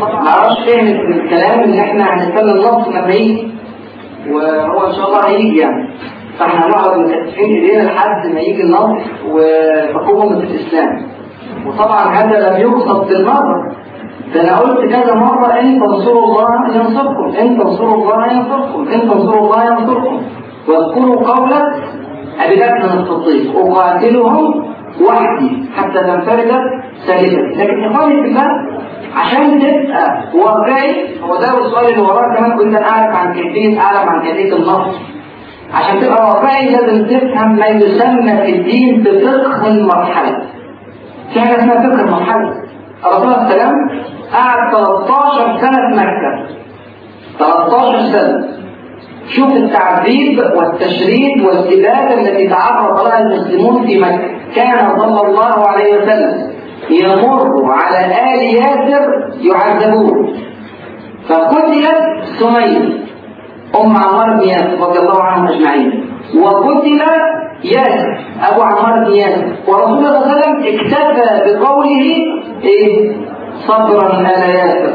ما 0.00 0.28
أعرفش 0.28 0.64
فهم 0.66 0.86
الكلام 1.12 1.60
ان 1.60 1.78
إحنا 1.78 2.14
هنستنى 2.14 2.52
النص 2.52 2.88
لما 2.88 3.12
يجي. 3.14 3.50
وهو 4.30 4.86
إن 4.86 4.92
شاء 4.92 5.06
الله 5.08 5.26
هيجي 5.28 5.58
يعني. 5.58 5.88
فاحنا 6.38 6.66
هنقعد 6.66 6.98
مكتفين 6.98 7.44
إيدينا 7.54 7.82
لحد 7.82 8.26
ما 8.34 8.40
يجي 8.40 8.62
النص 8.62 8.90
وتقوم 9.30 10.32
الإسلام. 10.32 11.06
وطبعا 11.66 12.04
هذا 12.14 12.50
لم 12.50 12.60
يقصد 12.60 13.08
بالنظر 13.08 13.72
ده 14.34 14.40
أنا 14.40 14.58
قلت 14.58 14.92
كذا 14.92 15.14
مرة 15.14 15.46
إن 15.60 15.80
تنصروا 15.80 16.24
الله 16.24 16.76
ينصركم 16.76 17.24
إن 17.40 17.58
تنصروا 17.58 17.94
الله 17.94 18.32
ينصركم 18.32 18.88
إن 18.88 19.00
تنصروا 19.00 19.40
الله 19.46 19.64
ينصركم. 19.64 20.20
واذكروا 20.68 21.16
قولة 21.30 21.62
ابي 22.46 22.56
بكر 22.56 23.00
الصديق 23.00 23.56
أقاتلهم 23.56 24.64
وحدي 25.08 25.64
حتى 25.76 25.98
تنفرد 26.00 26.52
سالكا 27.06 27.62
لكن 27.62 27.84
إخواني 27.84 28.22
في 28.22 28.28
الله 28.28 28.48
عشان 29.16 29.60
تبقى 29.60 30.24
واقعي 30.34 31.20
هو 31.20 31.36
ده 31.36 31.58
السؤال 31.66 31.88
اللي 31.88 32.02
وراه 32.02 32.36
كمان. 32.36 32.58
كنت 32.58 32.74
أعرف 32.76 33.16
عن 33.16 33.32
كيفية 33.34 33.80
اعلم 33.80 34.08
عن 34.08 34.22
كيفية 34.22 34.56
النص 34.56 34.96
عشان 35.74 36.00
تبقى 36.00 36.26
واقعي 36.28 36.70
لازم 36.70 37.06
تفهم 37.06 37.56
ما 37.56 37.66
يسمى 37.66 38.36
في 38.36 38.56
الدين 38.56 39.02
بفقه 39.02 39.66
المرحلة. 39.68 40.38
في 41.32 41.40
حاجة 41.40 41.58
اسمها 41.58 41.74
فقه 41.82 42.00
المرحلة. 42.04 42.52
الرسول 43.06 43.22
صلى 43.34 43.34
الله 43.34 43.44
عليه 43.44 43.54
وسلم 43.54 43.72
قعد 44.32 44.70
13 44.70 45.58
سنة 45.60 45.76
في 45.90 45.96
مكة. 45.96 46.56
13 47.38 48.00
سنة. 48.12 48.48
شوف 49.28 49.52
التعذيب 49.52 50.38
والتشريد 50.56 51.44
والإبادة 51.46 52.14
التي 52.20 52.48
تعرض 52.48 53.06
لها 53.06 53.18
المسلمون 53.20 53.86
في 53.86 54.00
مكة. 54.00 54.28
كان 54.54 54.98
صلى 54.98 55.20
الله 55.28 55.68
عليه 55.68 55.96
وسلم. 56.02 56.55
يمر 56.90 57.72
على 57.72 58.06
آل 58.06 58.42
ياسر 58.42 59.04
يعذبون 59.40 60.36
فقتلت 61.28 62.24
سمية 62.38 63.06
أم 63.80 63.96
عمار 63.96 64.36
بن 64.36 64.48
ياسر 64.48 64.80
رضي 64.80 64.98
الله 64.98 65.22
عنهم 65.22 65.46
أجمعين. 65.46 66.10
وقتل 66.42 67.00
ياسر 67.64 68.18
أبو 68.50 68.62
عمار 68.62 69.04
بن 69.04 69.12
ياسر. 69.12 69.46
ورسول 69.68 69.98
الله 69.98 70.12
صلى 70.12 70.22
الله 70.22 70.32
عليه 70.32 70.42
وسلم 70.42 70.56
اكتفى 70.74 71.58
بقوله 71.58 72.02
إيه؟ 72.64 73.16
صبرا 73.68 74.20
آل 74.20 74.50
ياسر 74.50 74.92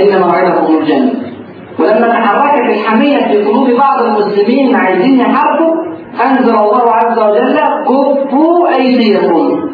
إن 0.00 0.20
موعدكم 0.22 0.76
الجنة. 0.76 1.12
ولما 1.78 2.08
تحركت 2.08 2.70
الحمية 2.70 3.18
في 3.18 3.44
قلوب 3.44 3.70
بعض 3.70 4.02
المسلمين 4.02 4.76
عايزين 4.76 5.20
يحاربوا 5.20 5.74
أنزل 6.26 6.54
الله 6.54 6.92
عز 6.92 7.18
وجل 7.18 7.58
كفوا 7.88 8.68
أيديكم. 8.76 9.71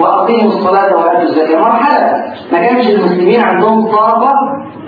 وأقيموا 0.00 0.52
الصلاة 0.52 0.96
وآتوا 0.96 1.22
الزكاة. 1.22 1.60
مرحلة. 1.60 2.24
ما 2.52 2.58
كانش 2.58 2.88
المسلمين 2.88 3.40
عندهم 3.40 3.86
طاقة 3.92 4.32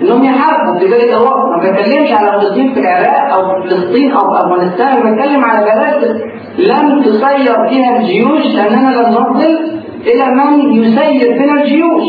إنهم 0.01 0.23
يحاربوا. 0.23 0.79
في 0.79 0.85
ذلك 0.85 1.13
الوقت 1.13 1.45
ما 1.51 1.57
بتكلمش 1.57 2.11
على 2.11 2.31
فلسطين 2.31 2.73
في 2.73 2.79
العراق 2.79 3.33
أو 3.33 3.61
فلسطين 3.63 4.11
أو 4.11 4.35
أفغانستان. 4.35 4.97
بتكلم 4.99 5.45
على 5.45 5.65
بلاد 5.65 6.21
لم 6.57 7.01
تسير 7.03 7.67
فيها 7.69 7.97
الجيوش 7.97 8.45
لأننا 8.55 8.89
لم 8.95 9.09
نصل 9.09 9.81
إلى 10.07 10.25
من 10.35 10.73
يسير 10.73 11.37
بنا 11.39 11.61
الجيوش. 11.61 12.03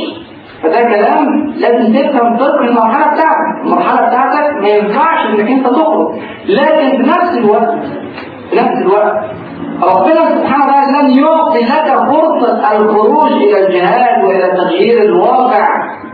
فده 0.62 0.82
كلام 0.82 1.46
لازم 1.56 1.92
تفهم 1.94 2.36
فقه 2.36 2.60
المرحلة 2.60 3.12
بتاعتك. 3.14 3.64
المرحلة 3.64 4.08
بتاعتك 4.08 4.52
ما 4.62 4.68
ينفعش 4.68 5.26
إنك 5.26 5.50
أنت 5.50 5.66
تخرج. 5.66 6.08
لكن 6.48 7.02
في 7.02 7.08
نفس 7.10 7.38
الوقت 7.38 7.74
في 8.50 8.56
نفس 8.56 8.82
الوقت 8.82 9.16
ربنا 9.82 10.20
سبحانه 10.36 10.64
وتعالى 10.64 10.98
لم 10.98 11.18
يعطي 11.24 11.60
لك 11.60 11.98
فرصة 11.98 12.72
الخروج 12.76 13.32
إلى 13.32 13.66
الجهاد 13.66 14.24
وإلى 14.24 14.52
تغيير 14.56 15.02
الواقع 15.02 15.68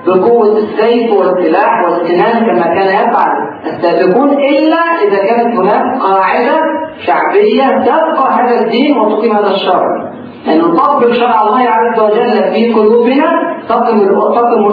بقوة 0.07 0.57
السيف 0.59 1.13
والسلاح 1.13 1.85
والسنان 1.85 2.47
كما 2.47 2.63
كان 2.75 2.87
يفعل 2.89 3.31
السابقون 3.67 4.31
إلا 4.31 4.77
إذا 5.09 5.19
كانت 5.29 5.57
هناك 5.57 6.03
قاعدة 6.03 6.61
شعبية 7.07 7.67
تبقى 7.85 8.33
هذا 8.33 8.61
الدين 8.61 8.99
وتقيم 8.99 9.37
هذا 9.37 9.51
الشرع. 9.51 10.13
أن 10.49 10.59
نطبق 10.59 11.13
شرع 11.13 11.43
الله 11.43 11.69
عز 11.69 12.01
وجل 12.01 12.53
في 12.55 12.73
قلوبنا 12.73 13.27
تقم 13.69 13.99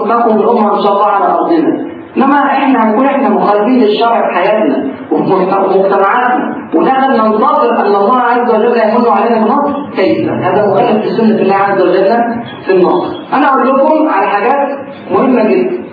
تقم 0.09 0.39
الأمة 0.39 0.75
إن 0.77 0.81
شاء 0.81 0.93
الله 0.93 1.05
على 1.05 1.25
أرضنا. 1.33 1.94
إنما 2.17 2.45
إحنا 2.45 2.83
هنكون 2.83 3.05
إحنا 3.05 3.29
مخالفين 3.29 3.79
للشرع 3.79 4.21
في 4.29 4.35
حياتنا 4.35 4.91
وفي 5.11 5.33
مجتمعاتنا 5.33 6.55
ونحن 6.75 7.11
ننتظر 7.11 7.79
أن 7.79 7.95
الله 7.95 8.17
عز 8.21 8.49
وجل 8.51 8.77
يمن 8.77 9.07
علينا 9.07 9.39
بالنصر 9.41 9.89
كيف؟ 9.95 10.29
هذا 10.29 10.67
مخالف 10.67 11.05
سنة 11.05 11.41
الله 11.41 11.55
عز 11.55 11.81
وجل 11.81 12.17
في 12.65 12.71
النصر 12.71 13.13
أنا 13.33 13.47
أقول 13.47 13.67
لكم 13.67 14.09
على 14.09 14.27
حاجات 14.27 14.67
مهمة 15.11 15.43
جدا. 15.43 15.85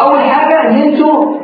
أول 0.00 0.20
حاجة 0.20 0.68
إن 0.70 0.74
أنتوا 0.76 1.36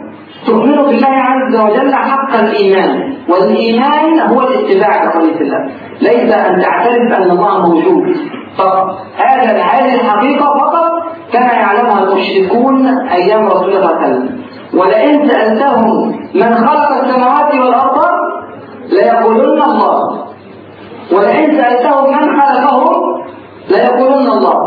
تؤمنوا 0.47 0.87
بالله 0.87 1.09
عز 1.09 1.57
وجل 1.57 1.95
حق 1.95 2.35
الإيمان. 2.35 3.15
والإيمان 3.29 4.21
هو 4.21 4.41
الاتباع 4.41 5.05
لقضية 5.05 5.41
الله. 5.41 5.71
ليس 6.01 6.33
أن 6.33 6.61
تعترف 6.63 7.13
أن 7.19 7.31
الله 7.31 7.67
موجود. 7.67 8.17
فقط. 8.59 8.99
هذا 9.17 9.63
هذه 9.63 9.95
الحقيقة 9.95 10.45
فقط 10.45 10.82
كما 11.33 11.53
يعلمها 11.53 11.99
المشركون 12.05 12.87
أيام 13.09 13.47
رسول 13.47 13.71
الله 13.71 13.87
صلى 13.87 13.91
الله 13.91 13.97
عليه 13.97 14.15
وسلم. 14.15 14.43
ولئن 14.81 15.29
سألتهم 15.29 16.09
من 16.35 16.55
خلق 16.67 16.91
السماوات 17.03 17.55
والأرض 17.55 17.99
ليقولن 18.93 19.63
الله. 19.63 20.25
ولئن 21.13 21.53
سألتهم 21.61 22.11
من 22.11 22.41
خلقهم 22.41 23.03
ليقولن 23.71 24.27
الله. 24.31 24.59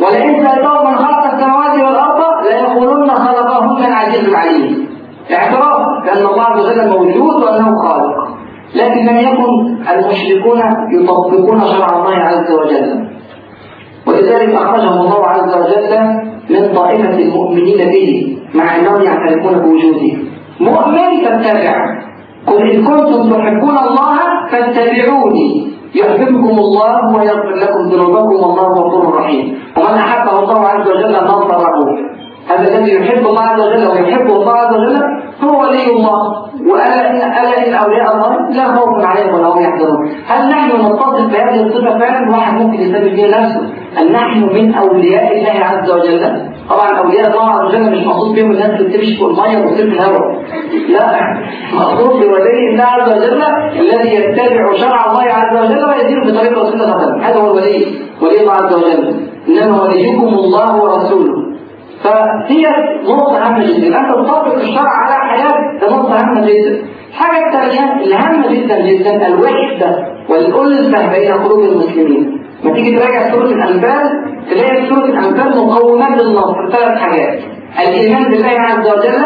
ولئن 0.00 0.46
سألتهم 0.46 0.90
من 0.90 0.96
خلق 0.96 1.22
السماوات 1.32 1.74
والأرض 1.84 2.20
ليقولن 2.44 3.10
خلقهن 3.10 3.84
العزيز 3.84 4.28
العليم 4.28 4.88
اعتراف 5.32 5.82
بأن 6.04 6.26
الله 6.26 6.42
عز 6.42 6.66
وجل 6.66 6.90
موجود 6.90 7.42
وأنه 7.42 7.74
خالق. 7.82 8.16
لكن 8.74 9.00
لم 9.06 9.18
يكن 9.18 9.50
المشركون 9.90 10.60
يطبقون 10.92 11.60
شرع 11.60 11.88
الله 11.98 12.16
عز 12.16 12.50
وجل. 12.50 13.10
ولذلك 14.06 14.54
أخرجهم 14.54 15.00
الله 15.00 15.26
عز 15.26 15.54
وجل 15.54 15.92
من 16.50 16.74
طائفة 16.74 17.18
المؤمنين 17.18 17.78
به 17.78 18.36
مع 18.54 18.76
أنهم 18.76 19.02
يعترفون 19.02 19.58
بوجوده. 19.58 20.12
مؤمن 20.60 21.24
فاتبع. 21.24 21.74
قل 22.46 22.70
إن 22.70 22.84
كنتم 22.84 23.30
تحبون 23.30 23.76
الله 23.88 24.18
فاتبعوني. 24.50 25.70
يحببكم 25.94 26.58
الله 26.58 27.16
ويغفر 27.16 27.54
لكم 27.54 27.82
ذنوبكم 27.92 28.36
والله 28.42 28.68
غفور 28.68 29.14
رحيم. 29.18 29.58
ومن 29.78 29.98
أحبه 29.98 30.38
الله 30.38 30.60
عز 30.68 30.90
وجل 30.90 31.12
نصره 31.12 32.10
هذا 32.48 32.78
الذي 32.78 32.92
يحب 32.94 33.26
الله 33.26 33.42
عز 33.42 33.60
وجل 33.60 33.88
ويحبه 33.88 34.36
الله 34.36 34.52
عز 34.52 34.74
وجل 34.74 34.96
هو 35.44 35.60
ولي 35.60 35.92
الله. 35.96 36.20
وألا 36.70 37.10
إن 37.10 37.16
ألا 37.16 37.66
إن 37.66 37.74
أولياء 37.74 38.16
الله 38.16 38.50
لا 38.50 38.74
خوف 38.74 39.04
عليهم 39.04 39.34
ولا 39.34 39.48
هم 39.48 39.62
يحزنون. 39.62 40.08
هل 40.26 40.48
نحن 40.48 40.70
نتصف 40.86 41.26
بهذه 41.32 41.62
الصفة 41.66 41.98
فعلا؟ 41.98 42.36
واحد 42.36 42.54
ممكن 42.60 42.78
يسبب 42.80 43.14
فيها 43.14 43.40
نفسه. 43.40 43.62
أن 43.98 44.12
نحن 44.12 44.42
من 44.54 44.74
أولياء 44.74 45.38
الله 45.38 45.64
عز 45.64 45.90
وجل. 45.90 46.50
طبعا 46.70 46.98
أولياء 46.98 47.30
الله 47.30 47.50
عز 47.50 47.64
وجل 47.64 47.90
مش 47.92 48.06
مقصود 48.06 48.34
بهم 48.36 48.50
الناس 48.50 48.70
اللي 48.70 48.88
بتمشي 48.88 49.16
في 49.16 49.22
المية 49.24 49.58
وبتطير 49.58 49.90
في 49.90 49.96
الهواء. 49.98 50.42
لا 50.88 51.20
مقصود 51.74 52.10
بولي 52.10 52.70
الله 52.70 52.84
عز 52.84 53.12
وجل 53.12 53.42
الذي 53.80 54.14
يتبع 54.14 54.76
شرع 54.76 55.06
الله 55.10 55.22
عز 55.22 55.56
وجل 55.56 55.84
ويسير 55.88 56.24
بطريق 56.24 56.58
رسول 56.58 56.72
الله 56.72 56.86
صلى 56.86 56.94
الله 56.94 56.94
عليه 56.94 57.06
وسلم. 57.06 57.20
هذا 57.20 57.40
هو 57.40 57.46
الولي 57.46 57.86
ولي 58.22 58.40
الله 58.40 58.52
عز 58.52 58.74
وجل. 58.74 59.14
إنما 59.48 59.82
وليكم 59.82 60.28
الله 60.28 60.82
ورسوله. 60.82 61.50
فهي 62.04 62.66
نقطة 63.08 63.46
هامة 63.46 63.66
جدا. 63.66 64.00
أنت 64.00 64.10
تطبق 64.10 64.54
الشرع 64.54 64.90
على 64.90 65.14
حياتك 65.30 65.80
ده 65.82 65.96
نقطة 65.96 66.20
هامة 66.20 66.46
جدا. 66.46 66.82
الحاجة 67.10 67.46
الثانية 67.46 68.04
الهامة 68.04 68.48
جدا 68.48 68.80
جدا 68.86 69.26
الوحدة 69.26 70.06
والألفة 70.28 71.12
بين 71.12 71.32
قلوب 71.32 71.64
المسلمين. 71.64 72.39
ما 72.64 72.74
تيجي 72.74 72.96
تراجع 72.96 73.30
سورة 73.32 73.46
الأنفال 73.46 74.24
تلاقي 74.50 74.88
سورة 74.88 75.04
الأنفال 75.04 75.66
مقومات 75.66 76.22
للنصر 76.22 76.70
ثلاث 76.72 76.98
حاجات. 76.98 77.38
الإيمان 77.88 78.30
بالله 78.30 78.60
عز 78.60 78.86
وجل 78.88 79.24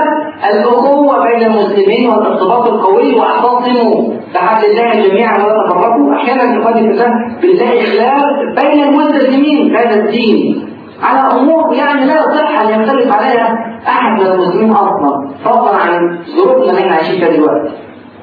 الأخوة 0.51 1.29
بين 1.29 1.47
المسلمين 1.47 2.11
والارتباط 2.11 2.69
القوي 2.69 3.15
وأعتصموا. 3.15 4.15
بحبل 4.35 4.65
الله 4.65 5.09
جميعا 5.09 5.45
ولا 5.45 5.69
تفرقوا 5.69 6.15
أحيانا 6.15 6.61
إخواني 6.63 6.89
بالله 6.89 7.11
بنلاقي 7.43 7.87
خلاف 7.87 8.25
بين 8.61 8.85
الملتزمين 8.85 9.69
في 9.69 9.77
هذا 9.77 9.95
الدين. 10.05 10.69
على 11.03 11.41
أمور 11.41 11.75
يعني 11.75 12.05
لا 12.05 12.15
يصح 12.15 12.61
أن 12.61 12.69
يختلف 12.81 13.13
عليها 13.13 13.59
أحد 13.89 14.21
من 14.21 14.27
المسلمين 14.27 14.71
أصلا. 14.71 15.29
فضلا 15.45 15.77
عن 15.77 16.19
ظروفنا 16.37 16.71
اللي 16.71 16.81
إحنا 16.81 16.95
عايشين 16.95 17.19
فيها 17.21 17.37
دلوقتي. 17.37 17.75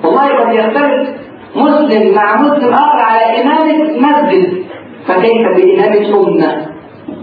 والله 0.03 0.27
قد 0.27 0.53
يختلف 0.53 1.09
مسلم 1.55 2.15
مع 2.15 2.41
مسلم 2.41 2.73
آخر 2.73 2.99
على 2.99 3.41
إمامة 3.41 3.83
مسجد. 3.97 4.63
فكيف 5.07 5.47
بإمامة 5.57 6.27
أمة 6.27 6.71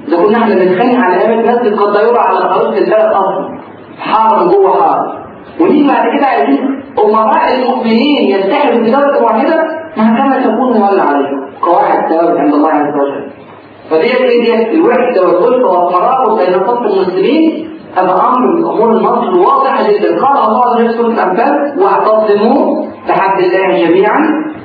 إذا 0.08 0.16
كنا 0.22 0.38
إحنا 0.38 0.54
بنتخانق 0.54 1.04
على 1.04 1.24
إمامة 1.24 1.52
مسجد 1.52 1.78
قد 1.78 1.94
لا 1.94 2.02
يرى 2.02 2.18
على 2.18 2.38
خريطة 2.38 2.78
البلد 2.78 3.12
أصلا. 3.12 3.58
حارم 4.00 4.50
جوه 4.50 4.82
حارم 4.82 5.12
ونيجي 5.60 5.88
بعد 5.88 6.16
كده 6.16 6.26
عايزين 6.26 6.82
أمراء 7.04 7.54
المؤمنين 7.54 8.30
يتحدوا 8.30 8.84
في 8.84 8.90
دولة 8.90 9.22
واحدة 9.22 9.56
مهما 9.96 10.42
تكون 10.42 10.80
مولى 10.80 11.02
عليهم؟ 11.02 11.50
قواعد 11.62 12.08
ثوابت 12.08 12.38
عند 12.38 12.54
الله 12.54 12.68
عز 12.68 12.94
وجل. 13.00 13.30
فدي 13.90 14.06
هي 14.12 14.72
الوحدة 14.72 15.26
والألفة 15.26 15.68
والترابط 15.68 16.38
بين 16.38 16.54
صف 16.66 16.82
المسلمين 16.82 17.68
هذا 17.96 18.12
أمر 18.12 18.56
من 18.56 18.64
أمور 18.64 18.90
النصر 18.90 19.38
واضح 19.38 19.90
جدا. 19.90 20.20
قال 20.24 20.38
الله 20.48 20.66
عز 20.66 20.76
وجل 20.76 20.88
في 20.88 20.96
سورة 20.98 21.06
الأنفال 21.12 21.82
واعتصموا 21.82 22.84
بحبل 23.08 23.44
الله 23.44 23.86
جميعا 23.86 24.20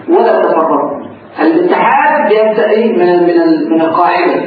ولا 0.09 0.41
تفرقوا. 0.41 1.03
الاتحاد 1.41 2.02
بيبدأ 2.29 2.69
إيه 2.69 2.97
من 2.97 3.23
من 3.23 3.69
من 3.71 3.81
القاعدة. 3.81 4.41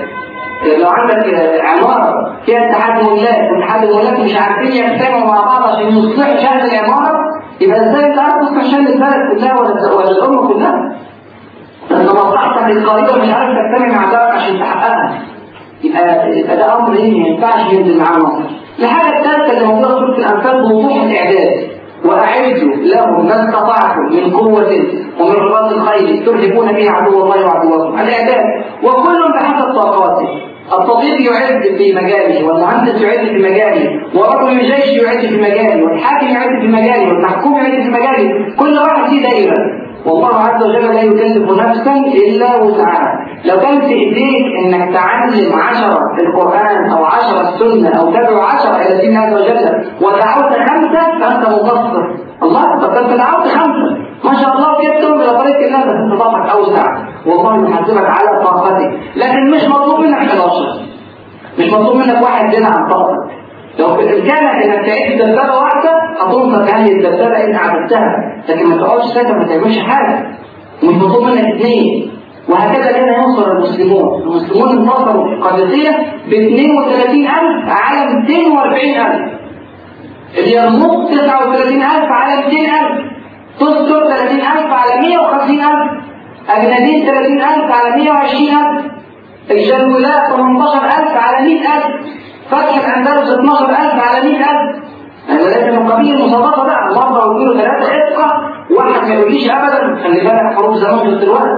لو 0.81 0.89
عندك 0.89 1.35
عمارة 1.65 2.37
فيها 2.47 2.71
اتحاد 2.71 3.05
ملاك 3.11 3.39
واتحاد 3.53 3.85
الملاك 3.89 4.21
مش 4.21 4.37
عارفين 4.37 4.73
يجتمعوا 4.85 5.27
مع 5.27 5.45
بعض 5.45 5.63
عشان 5.63 5.89
يصلحوا 5.89 6.37
شأن 6.37 6.61
العمارة 6.61 7.19
يبقى 7.61 7.77
إزاي 7.81 8.07
انت 8.07 8.19
عارف 8.19 8.35
تصلح 8.49 8.65
شأن 8.65 8.87
البلد 8.87 9.39
كلها 9.39 9.61
ولا 9.95 10.11
الأمة 10.11 10.49
كلها؟ 10.53 10.97
انت 11.91 12.11
مصلحتك 12.13 12.71
القريبة 12.71 13.23
مش 13.23 13.35
عارف 13.35 13.49
تجتمع 13.59 13.89
مع 13.99 14.05
ذلك 14.11 14.35
عشان 14.35 14.59
تحققها. 14.61 15.23
يبقى 15.85 16.31
يبقى 16.39 16.57
ده 16.57 16.79
أمر 16.79 16.97
إيه؟ 16.97 17.21
ما 17.23 17.29
ينفعش 17.29 17.73
ينزل 17.73 17.99
معاه 17.99 18.19
مصر. 18.19 18.51
الحاجة 18.79 19.19
الثالثة 19.19 19.53
اللي 19.57 19.67
موجودة 19.67 19.89
في 19.89 19.95
سورة 20.01 20.17
الأنفال 20.19 20.63
بوضوح 20.63 21.03
الإعداد. 21.03 21.76
واعدوا 22.09 22.75
لهم 22.75 23.27
ما 23.27 23.49
استطعتم 23.49 24.03
من 24.13 24.31
قوة 24.37 24.73
ومن 25.21 25.35
رباط 25.37 25.73
الخيل 25.73 26.25
ترهبون 26.27 26.73
به 26.73 26.91
عدو 26.91 27.23
الله 27.25 27.47
وعدوكم 27.47 27.99
الاعداد 28.01 28.45
وكل 28.83 29.33
بحسب 29.33 29.75
طاقاته 29.75 30.29
الطبيب 30.73 31.21
يعد 31.21 31.63
في 31.63 31.95
مجاله 31.95 32.47
والمهندس 32.49 33.03
يعد 33.03 33.27
في 33.27 33.39
مجاله 33.39 33.91
ورجل 34.15 34.49
الجيش 34.61 35.03
يعد 35.03 35.19
في 35.27 35.37
مجاله 35.41 35.85
والحاكم 35.85 36.27
يعد 36.27 36.61
في 36.61 36.67
مجاله 36.69 37.09
والمحكوم 37.09 37.57
يعد 37.57 37.83
في 37.83 37.91
مجاله. 37.91 38.57
كل 38.59 38.79
واحد 38.79 39.11
فيه 39.11 39.23
دايره 39.23 39.57
والله 40.07 40.35
عز 40.35 40.63
وجل 40.65 40.95
لا 40.95 41.03
يكلف 41.03 41.51
نفسا 41.51 41.95
إلا 41.97 42.63
وسعها. 42.63 43.27
لو 43.45 43.61
كان 43.61 43.81
في 43.81 43.93
إيديك 43.95 44.47
إنك 44.65 44.93
تعلم 44.95 45.53
عشرة 45.53 46.01
القرآن 46.21 46.91
أو 46.91 47.05
عشرة 47.05 47.41
السنة 47.41 47.91
أو 48.01 48.11
تدعو 48.11 48.41
عشرة 48.41 48.77
إلى 48.77 49.01
دين 49.07 49.17
عز 49.17 49.33
وجل 49.35 49.85
ودعوت 50.01 50.53
خمسة 50.69 51.19
فأنت 51.21 51.49
مقصر 51.49 52.03
الله 52.43 52.63
طب 52.83 52.91
أنت 52.95 53.13
دعوت 53.13 53.47
خمسة 53.49 54.07
ما 54.25 54.35
شاء 54.43 54.55
الله 54.57 54.69
جبتهم 54.83 55.21
إلى 55.21 55.31
طريق 55.39 55.57
الله 55.57 55.85
بس 55.85 56.21
أوسع 56.67 56.87
والله 57.27 57.71
يحاسبك 57.71 58.05
على 58.07 58.45
طاقتك. 58.45 58.91
لكن 59.17 59.51
مش 59.51 59.65
مطلوب 59.65 60.01
منك 60.01 60.19
11 60.19 60.81
مش 61.59 61.73
مطلوب 61.73 61.97
منك 61.97 62.23
واحد 62.23 62.55
زنا 62.55 62.67
عن 62.69 62.91
طاقتك. 62.91 63.33
لو 63.79 63.87
بإمكانك 63.97 64.63
إنك 64.65 64.87
تعيش 64.87 65.21
دبابة 65.23 65.55
واحدة 65.55 65.91
هتنصر 66.21 66.63
هذه 66.77 66.93
الدبابة 66.93 67.45
ان 67.45 67.55
عبدتها 67.55 68.43
لكن 68.49 68.69
ما 68.69 68.77
تقعدش 68.77 69.05
ساكت 69.05 69.31
ما 69.31 69.45
تعملش 69.45 69.79
حاجة. 69.79 70.27
مش 70.83 70.95
مطلوب 70.95 71.25
منك 71.25 71.55
اثنين 71.55 72.13
وهكذا 72.49 72.93
كان 72.93 73.09
ينصر 73.09 73.53
المسلمون. 73.53 74.23
المسلمون 74.23 74.69
انتصروا 74.79 75.29
في 75.29 75.35
القادسية 75.35 75.91
ب 76.29 76.33
32000 76.33 77.69
على 77.69 78.11
240000 78.29 79.37
اليرموك 80.39 81.11
39000 81.11 82.11
على 82.11 82.47
200000 82.47 83.07
تذكر 83.61 84.07
30000 84.09 84.73
على 84.73 85.01
150000 85.01 85.96
أجنادين 86.51 87.07
30000 87.07 87.71
على 87.73 87.97
120000 88.03 88.85
الجنولات 89.51 90.27
18000 90.33 91.17
على 91.17 91.47
100000 91.47 91.85
فتح 92.51 92.89
الأندلس 92.89 93.31
12000 93.31 94.09
على 94.09 94.29
100000 94.31 94.47
أنا 95.31 95.41
لازم 95.41 95.83
من 95.83 95.91
قبيل 95.93 96.15
المصادقة 96.21 96.65
بقى 96.65 96.95
مرة 96.95 97.27
ويقولوا 97.29 97.55
ثلاثة 97.63 97.93
عتقة 97.93 98.33
واحد 98.77 99.09
ما 99.09 99.15
يقوليش 99.15 99.51
أبدا. 99.51 100.03
خلي 100.03 100.21
بالك 100.21 100.55
حروب 100.57 100.75
زمان 100.77 100.99
في 100.99 101.25
دلوقتي. 101.25 101.51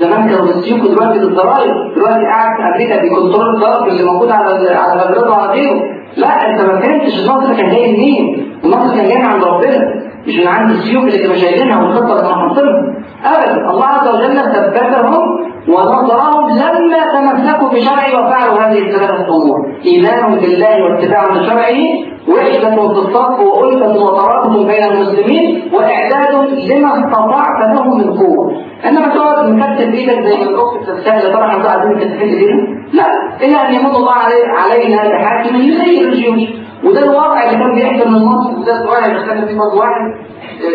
زمان 0.00 0.28
كانوا 0.28 0.46
بيسيبوا 0.46 0.88
دلوقتي 0.88 1.18
بالضرايب 1.18 1.74
دلوقتي 1.96 2.24
قاعد 2.24 2.56
في 2.56 2.62
أمريكا 2.68 3.00
بيكنترول 3.02 3.54
الضرب 3.54 3.88
اللي 3.88 4.04
موجود 4.04 4.30
على 4.30 4.70
على 4.74 5.04
بلده 5.14 5.30
وعلى 5.30 5.52
غيره 5.52 5.80
لا 6.16 6.50
أنت 6.50 6.60
ما 6.64 6.80
فهمتش 6.80 7.18
النصر 7.18 7.54
كان 7.56 7.70
جاي 7.70 7.92
منين؟ 7.92 8.54
النصر 8.64 8.96
كان 8.96 9.08
جاي 9.08 9.18
من 9.18 9.24
عند 9.26 9.44
ربنا. 9.44 10.09
مش 10.26 10.34
من 10.40 10.46
عند 10.46 10.70
السيوف 10.70 11.04
اللي 11.04 11.18
كانوا 11.18 11.36
شايلينها 11.36 11.82
والخطة 11.82 12.12
اللي 12.12 12.22
كانوا 12.22 12.48
حاطينها 12.48 12.94
أبدا 13.24 13.70
الله 13.70 13.86
عز 13.86 14.08
وجل 14.08 14.36
ثبتهم 14.38 15.24
ونصرهم 15.68 16.48
لما 16.58 17.32
تمسكوا 17.32 17.68
بشرعه 17.68 18.08
وفعلوا 18.26 18.62
هذه 18.62 18.78
الثلاثة 18.78 19.26
أمور 19.26 19.58
إيمان 19.86 20.34
بالله 20.40 20.82
واتباع 20.84 21.24
لشرعه 21.34 21.80
وحدة 22.28 22.70
في 22.76 23.44
وألفة 23.44 24.04
وترابط 24.04 24.66
بين 24.66 24.84
المسلمين 24.84 25.70
وإعداد 25.74 26.34
لما 26.70 26.98
استطعت 26.98 27.74
له 27.76 27.94
من 27.94 28.18
قوة. 28.18 28.52
إنما 28.88 29.14
تقعد 29.14 29.48
مكتب 29.48 29.94
إيدك 29.94 30.20
زي 30.22 30.36
ما 30.44 30.50
الأخت 30.50 30.90
ترى 31.32 31.44
إحنا 31.48 31.64
قاعدين 31.64 31.92
مكتبين 31.92 32.28
إيدينا 32.28 32.62
لا. 32.92 33.06
إلا 33.46 33.68
أن 33.68 33.74
يمن 33.74 33.86
الله 33.96 34.12
علي 34.12 34.42
علينا 34.58 35.08
بحاكم 35.08 35.56
يسير 35.56 36.08
الجيوش. 36.08 36.48
وده 36.84 37.00
الواقع 37.04 37.42
اللي 37.50 37.58
كان 37.58 37.74
بيحصل 37.74 38.10
من 38.10 38.24
مصر 38.24 38.58
وده 38.60 38.72
السؤال 38.80 39.04
اللي 39.04 39.26
كان 39.26 39.46
في 39.46 39.54
برضه 39.54 39.78
واحد 39.78 40.14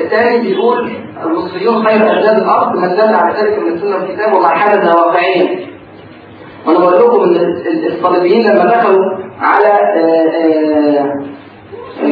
ثاني 0.10 0.42
بيقول 0.42 0.92
المصريون 1.25 1.86
خير 1.86 1.96
أجداد 2.18 2.38
الأرض 2.38 2.75
من 2.78 2.88
دل 2.90 3.16
على 3.16 3.34
ذلك 3.42 3.60
من 3.60 3.68
السنة 3.74 3.96
والكتاب 3.96 4.34
وما 4.34 4.48
حدث 4.48 4.96
واقعيا 4.96 5.60
وأنا 6.68 6.80
بقول 6.80 6.94
لكم 6.96 7.24
إن 7.24 7.56
الصليبيين 7.88 8.42
لما 8.52 8.66
دخلوا 8.66 9.04
على 9.42 9.68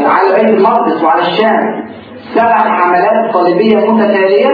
على 0.06 0.36
بيت 0.36 0.50
المقدس 0.58 1.04
وعلى 1.04 1.22
الشام 1.22 1.84
سبع 2.36 2.58
حملات 2.58 3.34
صليبية 3.34 3.78
متتالية 3.92 4.50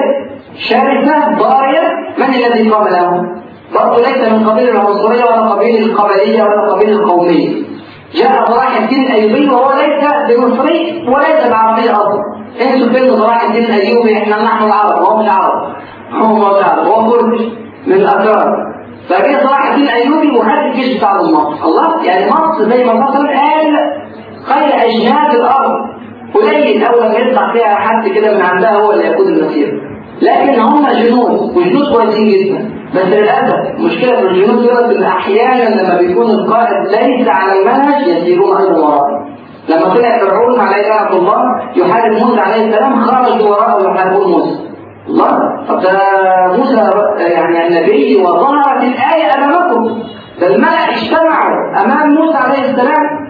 شرسة 0.55 1.29
ضارية 1.39 1.87
من 2.17 2.33
الذي 2.33 2.69
قام 2.69 2.87
لهم؟ 2.87 3.41
برضه 3.75 3.97
ليس 3.97 4.31
من 4.31 4.49
قبيل 4.49 4.69
العنصرية 4.69 5.23
ولا 5.23 5.41
قبيل 5.49 5.83
القبلية 5.83 6.43
ولا 6.43 6.73
قبيل 6.73 6.89
القومية 6.89 7.63
جاء 8.15 8.45
صلاح 8.45 8.77
الدين 8.77 9.01
الأيوبي 9.05 9.49
وهو 9.49 9.71
ليس 9.73 10.03
بمصري 10.29 11.05
وليس 11.07 11.47
بعربي 11.51 11.89
أصلا. 11.89 12.23
أنتوا 12.61 12.93
فين 12.93 13.15
صلاح 13.17 13.43
الدين 13.43 13.63
الأيوبي 13.63 14.17
إحنا 14.17 14.43
نحن 14.43 14.63
العرب 14.65 15.01
وهو 15.01 15.19
عرب. 15.29 15.75
هو 16.13 16.35
مش 16.59 16.63
عرب 16.65 16.85
هو 16.87 17.11
كردي 17.11 17.53
من 17.87 17.93
الأتراك 17.93 18.47
فجاء 19.09 19.43
صلاح 19.47 19.69
الدين 19.71 19.83
الأيوبي 19.83 20.37
وخد 20.37 20.49
الجيش 20.49 20.97
بتاع 20.97 21.13
مصر 21.21 21.65
الله 21.65 22.03
يعني 22.05 22.31
مصر 22.31 22.63
زي 22.69 22.83
ما 22.85 22.93
مصر 22.93 23.27
قال 23.27 23.75
خير 24.47 24.85
أجناد 24.85 25.35
الأرض. 25.35 25.89
قليل 26.33 26.83
أول 26.85 27.07
ما 27.07 27.17
يطلع 27.17 27.53
فيها 27.53 27.75
حد 27.75 28.07
كده 28.07 28.33
من 28.35 28.41
عندها 28.41 28.75
هو 28.75 28.91
اللي 28.91 29.05
يقود 29.05 29.27
المسير 29.27 29.88
لكن 30.21 30.59
هم 30.59 30.87
جنود 30.87 31.57
وجنود 31.57 31.93
كويسين 31.93 32.27
جدا. 32.29 32.69
بس 32.95 33.05
للأسف 33.05 33.55
مشكلة 33.79 34.15
في 34.15 34.27
الجنود 34.27 34.61
دول 34.63 34.93
إن 34.97 35.03
أحيانا 35.03 35.81
لما 35.81 35.97
بيكون 35.97 36.31
القائد 36.31 36.87
ليس 36.87 37.27
على 37.27 37.59
المنهج 37.61 38.07
يسيرون 38.07 38.57
أيضا 38.57 38.77
وراءه 38.87 39.25
لما 39.69 39.93
طلع 39.95 40.17
فرعون 40.19 40.59
عليه 40.59 40.87
لعنة 40.89 41.17
الله 41.17 41.41
يحارب 41.75 42.11
موسى 42.11 42.39
عليه 42.41 42.65
السلام 42.67 43.01
خرجوا 43.01 43.49
وراءه 43.49 43.91
يحاربون 43.91 44.31
موسى. 44.31 44.59
الله 45.07 45.29
طب 45.69 45.79
ده 45.81 45.99
موسى 46.57 46.91
يعني 47.17 47.67
النبي 47.67 48.15
وظهرت 48.21 48.83
الآية 48.83 49.33
أمامكم. 49.35 49.99
ده 50.41 50.47
الملأ 50.55 50.89
اجتمعوا 50.89 51.81
أمام 51.85 52.09
موسى 52.09 52.37
عليه 52.37 52.69
السلام 52.71 53.28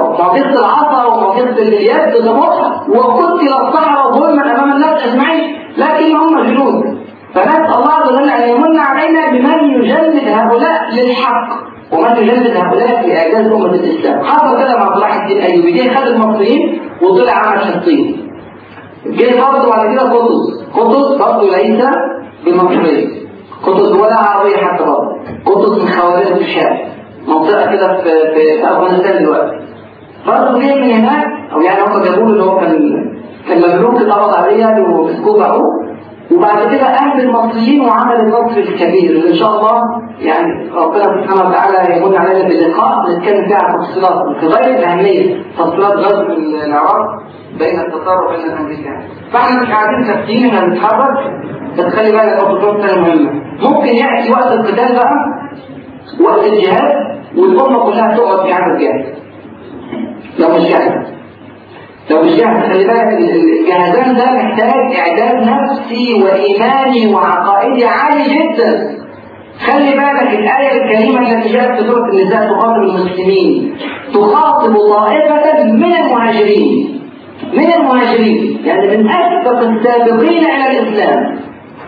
ومعطية 0.00 0.50
العصا 0.58 1.04
ومعطية 1.06 1.50
اليد 1.50 2.24
ضبطها 2.24 2.86
وقتل 2.88 3.48
الصحراء 3.48 4.12
ظلما 4.12 4.42
أمام 4.54 4.72
الناس 4.72 5.06
أجمعين 5.06 5.56
لكن 5.76 6.16
هم 6.16 6.42
جنود. 6.46 7.00
فنسأل 7.34 7.74
الله 7.74 7.92
عز 7.92 8.12
وجل 8.12 8.30
أن 8.30 8.48
يمن 8.48 8.78
علينا 8.78 9.30
بمن 9.30 9.82
يجلد 9.82 10.28
هؤلاء 10.28 10.90
للحق 10.94 11.48
ومن 11.92 12.16
يجلد 12.16 12.56
هؤلاء 12.56 13.02
في 13.02 13.18
إعجاز 13.18 13.52
أمة 13.52 13.66
الإسلام. 13.66 14.24
حصل 14.24 14.58
كده 14.58 14.78
مع 14.78 14.94
صلاح 14.94 15.14
الدين 15.14 15.36
الأيوبي 15.36 15.72
جه 15.72 15.94
خد 15.94 16.06
المصريين 16.06 16.80
وطلع 17.02 17.32
عمل 17.32 17.60
شطين 17.60 18.30
جه 19.06 19.40
برضه 19.40 19.70
بعد 19.70 19.92
كده 19.92 20.02
قطز. 20.02 20.64
قطز 20.74 21.16
برضه 21.18 21.42
ليس 21.56 21.84
بمصرية 22.46 23.20
قطز 23.66 23.92
ولا 23.92 24.16
عربية 24.16 24.56
حتى 24.56 24.84
برضه. 24.84 25.16
قطز 25.46 25.82
من 25.82 25.88
خوارزم 25.88 26.34
الشام. 26.36 26.89
منطقة 27.28 27.72
كده 27.76 27.96
في 27.96 28.10
في 28.34 28.64
أفغانستان 28.64 29.22
دلوقتي. 29.24 29.56
برضه 30.26 30.58
جه 30.60 30.74
من 30.74 30.90
هناك 30.90 31.26
أو 31.52 31.60
يعني 31.60 31.80
هم 31.82 32.02
جابوا 32.02 32.34
إن 32.34 32.40
هو 32.40 32.58
كان 32.60 32.78
كان 33.48 33.58
مملوك 33.76 33.94
اتقبض 34.00 34.34
عليه 34.34 34.66
ومسكوه 34.82 35.38
باعوه 35.38 35.80
وبعد 36.32 36.58
كده 36.74 36.82
أهل 36.86 37.20
المصريين 37.20 37.80
وعمل 37.80 38.20
النصر 38.20 38.56
الكبير 38.58 39.10
اللي 39.10 39.28
إن 39.30 39.34
شاء 39.34 39.48
الله 39.58 39.82
يعني 40.20 40.70
ربنا 40.74 41.02
سبحانه 41.04 41.48
وتعالى 41.48 41.96
يمن 41.96 42.16
علينا 42.16 42.48
باللقاء 42.48 43.10
نتكلم 43.10 43.44
فيها 43.48 43.56
عن 43.62 43.78
تفصيلات. 43.78 44.36
في 44.40 44.46
غاية 44.46 44.78
الأهمية 44.78 45.42
تفصيلات 45.58 45.92
غزو 45.92 46.22
العراق 46.66 47.06
بين 47.58 47.80
التتار 47.80 48.24
وبين 48.26 48.46
الأمريكان 48.52 49.02
فإحنا 49.32 49.62
مش 49.62 49.68
قاعدين 49.68 50.04
ثابتين 50.14 50.46
إحنا 50.46 50.66
بنتحرك. 50.66 51.16
بس 51.78 51.84
خلي 51.84 52.12
بالك 52.12 52.44
برضه 52.48 52.86
ثانية 52.86 53.00
مهمة. 53.02 53.30
ممكن 53.62 53.86
يأتي 53.88 54.32
وقت 54.32 54.52
القتال 54.52 54.94
بقى. 54.96 55.14
وقت 56.20 56.46
الجهاد 56.46 56.92
والأمة 57.36 57.84
كلها 57.84 58.16
تقعد 58.16 58.46
في 58.46 58.52
عدد 58.52 58.78
جاهز 58.80 59.06
لو 60.38 60.48
مش 60.48 60.68
جاهز 60.70 61.06
لو 62.10 62.22
مش 62.22 62.36
جاهز 62.36 62.72
خلي 62.72 62.84
بالك 62.84 63.18
الجهازان 63.18 64.16
ده 64.16 64.32
محتاج 64.32 64.96
إعداد 64.98 65.48
نفسي 65.48 66.22
وإيماني 66.22 67.14
وعقائدي 67.14 67.84
عالي 67.84 68.24
جدا. 68.24 69.00
خلي 69.66 69.90
بالك 69.90 70.38
الآية 70.38 70.82
الكريمة 70.82 71.32
التي 71.32 71.52
جاءت 71.52 71.80
في 71.80 71.86
سورة 71.88 72.08
النساء 72.10 72.48
تخاطب 72.48 72.82
المسلمين. 72.82 73.74
يغلب 74.14 74.76
طائفة 74.76 75.64
من 75.64 75.84
المهاجرين. 75.96 77.00
من 77.52 77.72
المهاجرين. 77.72 78.60
يعني 78.64 78.96
من 78.96 79.08
أسبق 79.10 79.58
السابقين 79.58 80.44
إلى 80.44 80.78
الإسلام. 80.80 81.38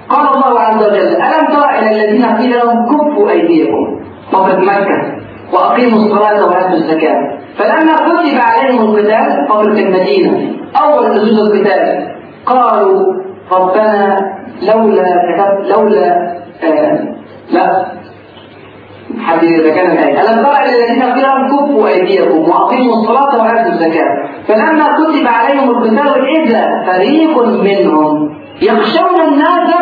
قال 0.09 0.27
الله 0.35 0.61
عز 0.61 0.85
وجل 0.85 1.17
ألم 1.17 1.47
تر 1.53 1.71
إلى 1.79 1.91
الذين 1.91 2.25
قيل 2.25 2.51
لهم 2.51 2.87
كفوا 2.87 3.31
أيديكم. 3.31 4.02
وقد 4.33 4.59
مكة 4.59 4.99
وأقيموا 5.53 5.99
الصلاة 5.99 6.47
وآتوا 6.47 6.75
الزكاة. 6.75 7.39
فلما 7.59 7.95
كتب 7.95 8.39
عليهم 8.41 8.83
القتال 8.83 9.49
قبل 9.51 9.79
المدينة 9.79 10.53
أول 10.83 11.07
نزول 11.11 11.47
القتال 11.47 12.09
قالوا 12.47 13.23
ربنا 13.53 14.19
لولا 14.63 15.05
كتب 15.37 15.67
لولا 15.71 16.33
آه 16.65 16.99
لا. 17.53 17.87
حد 19.21 19.45
إذا 19.45 19.75
كان 19.75 19.91
الآية 19.91 20.21
ألم 20.21 20.43
تر 20.43 20.53
إلى 20.53 20.85
الذين 20.85 21.03
قيل 21.03 21.23
لهم 21.23 21.49
كفوا 21.49 21.89
أيديكم 21.89 22.39
وأقيموا 22.51 22.95
الصلاة 22.95 23.43
وآتوا 23.43 23.73
الزكاة. 23.73 24.29
فلما 24.49 24.87
كتب 24.89 25.27
عليهم 25.27 25.71
القتال 25.71 26.27
إذا 26.37 26.85
فريق 26.87 27.43
منهم 27.47 28.39
يخشون 28.63 29.21
الناس 29.29 29.75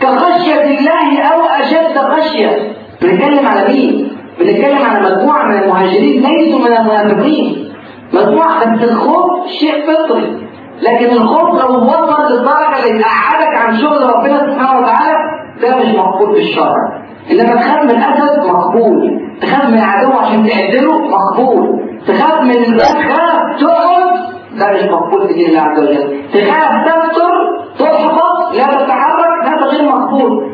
كخشية 0.00 0.62
الله 0.78 1.22
أو 1.22 1.40
أشد 1.60 1.98
خشية. 1.98 2.74
بنتكلم 3.04 3.46
على 3.46 3.68
مين؟ 3.74 4.08
بنتكلم 4.40 4.78
على 4.90 5.00
مجموعة 5.10 5.46
من 5.48 5.62
المهاجرين 5.62 6.22
ليسوا 6.22 6.58
من 6.58 6.76
المنافقين. 6.76 7.72
مجموعة 8.12 8.74
بس 8.76 8.82
الخوف 8.90 9.46
شيء 9.60 9.82
فطري. 9.86 10.48
لكن 10.82 11.10
الخوف 11.16 11.62
لو 11.62 11.84
وصل 11.84 12.32
للدرجة 12.32 12.86
اللي 12.90 13.02
تقعدك 13.02 13.56
عن 13.56 13.76
شغل 13.76 14.02
ربنا 14.16 14.38
سبحانه 14.38 14.80
وتعالى 14.80 15.14
ده 15.62 15.76
مش 15.76 15.94
مقبول 15.98 16.34
في 16.34 16.40
الشرع 16.40 16.74
إنما 17.30 17.54
تخاف 17.60 17.82
من 17.84 17.90
الأسد 17.90 18.46
مقبول. 18.46 19.20
تخاف 19.42 19.68
من 19.68 19.78
العدو 19.78 20.12
عشان 20.12 20.46
تعدله 20.48 20.98
مقبول. 21.08 21.80
تخاف 22.06 22.40
من 22.42 22.50
الاسخاف 22.50 23.60
تقعد 23.60 24.14
ده 24.58 24.72
مش 24.72 24.82
مقبول 24.90 25.28
في 25.28 25.34
دين 25.34 25.48
الله 25.48 25.60
عز 25.60 25.78
وجل. 25.78 26.22
تخاف 26.32 26.84
تستر 26.84 27.34
تحفظ 27.78 28.56
لا 28.56 28.64
تتحرك 28.64 29.44
هذا 29.46 29.66
غير 29.66 29.88
مقبول. 29.88 30.53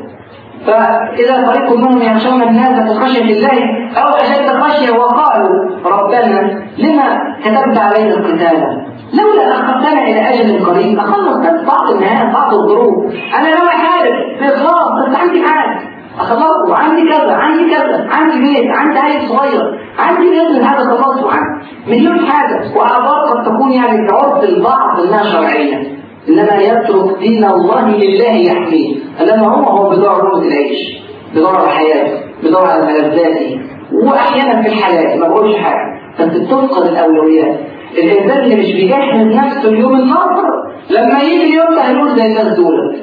فإذا 0.70 1.46
فريق 1.46 1.76
منهم 1.76 2.02
يخشون 2.02 2.42
الناس 2.42 2.90
بخشية 2.90 3.22
الله 3.22 3.58
أو 4.02 4.08
أشد 4.08 4.60
خشية 4.60 4.98
وقالوا 4.98 5.64
ربنا 5.84 6.62
لما 6.78 7.18
كتبت 7.44 7.78
علينا 7.78 8.14
القتال؟ 8.14 8.86
لولا 9.12 9.52
أخذتنا 9.52 10.02
إلى 10.02 10.20
أجل 10.28 10.66
قريب 10.66 10.98
أخلص 10.98 11.36
بعض 11.66 11.90
النهاية 11.90 12.32
بعض 12.32 12.54
الظروف. 12.54 13.14
أنا 13.38 13.48
ناوي 13.54 13.70
حارب 13.70 14.14
بإخلاص 14.40 14.88
بس 14.98 15.16
عندي 15.16 15.42
حاجة. 15.46 15.80
أخلصه 16.18 16.70
وعندي 16.70 17.08
كذا 17.08 17.34
عندي 17.34 17.74
كذا 17.74 18.08
عندي 18.10 18.38
بيت 18.38 18.70
عندي 18.76 18.98
عيل 18.98 19.28
صغير 19.28 19.80
عندي 19.98 20.40
ابن 20.40 20.64
هذا 20.64 20.90
خلصه 20.90 21.30
عندي 21.30 21.66
مليون 21.86 22.26
حاجة. 22.26 22.60
وأعبار 22.76 23.20
قد 23.30 23.44
تكون 23.44 23.72
يعني 23.72 24.08
كعرف 24.08 24.44
البعض 24.44 25.00
إنها 25.00 25.22
شرعية 25.22 25.99
إنما 26.30 26.54
يترك 26.62 27.18
دين 27.18 27.44
الله 27.44 27.88
لله 27.96 28.32
يحميه. 28.34 28.96
إنما 29.20 29.46
هو 29.48 29.62
هو 29.64 29.90
بيدور 29.90 30.08
على 30.08 30.22
لقمة 30.22 30.42
العيش 30.48 30.98
بيدور 31.34 31.56
على 31.56 31.68
حياته 31.68 32.20
بيدور 32.42 32.66
على 32.66 32.82
ملذاته 32.86 33.60
وأحيانا 33.92 34.62
في 34.62 34.68
الحلال 34.68 35.20
ما 35.20 35.28
بقولش 35.28 35.56
حاجة. 35.56 36.00
فأنت 36.18 36.36
تفقد 36.36 36.86
الأولويات. 36.86 37.58
الإنسان 37.98 38.44
اللي 38.44 38.56
مش 38.56 38.72
بيجهز 38.72 39.26
نفسه 39.36 39.68
اليوم 39.68 39.94
الناصر 39.96 40.46
لما 40.90 41.20
يجي 41.22 41.44
اليوم 41.44 41.74
ده 41.74 41.82
هيقول 41.82 42.16
زي 42.18 42.26
الناس 42.26 42.56
دول. 42.56 42.96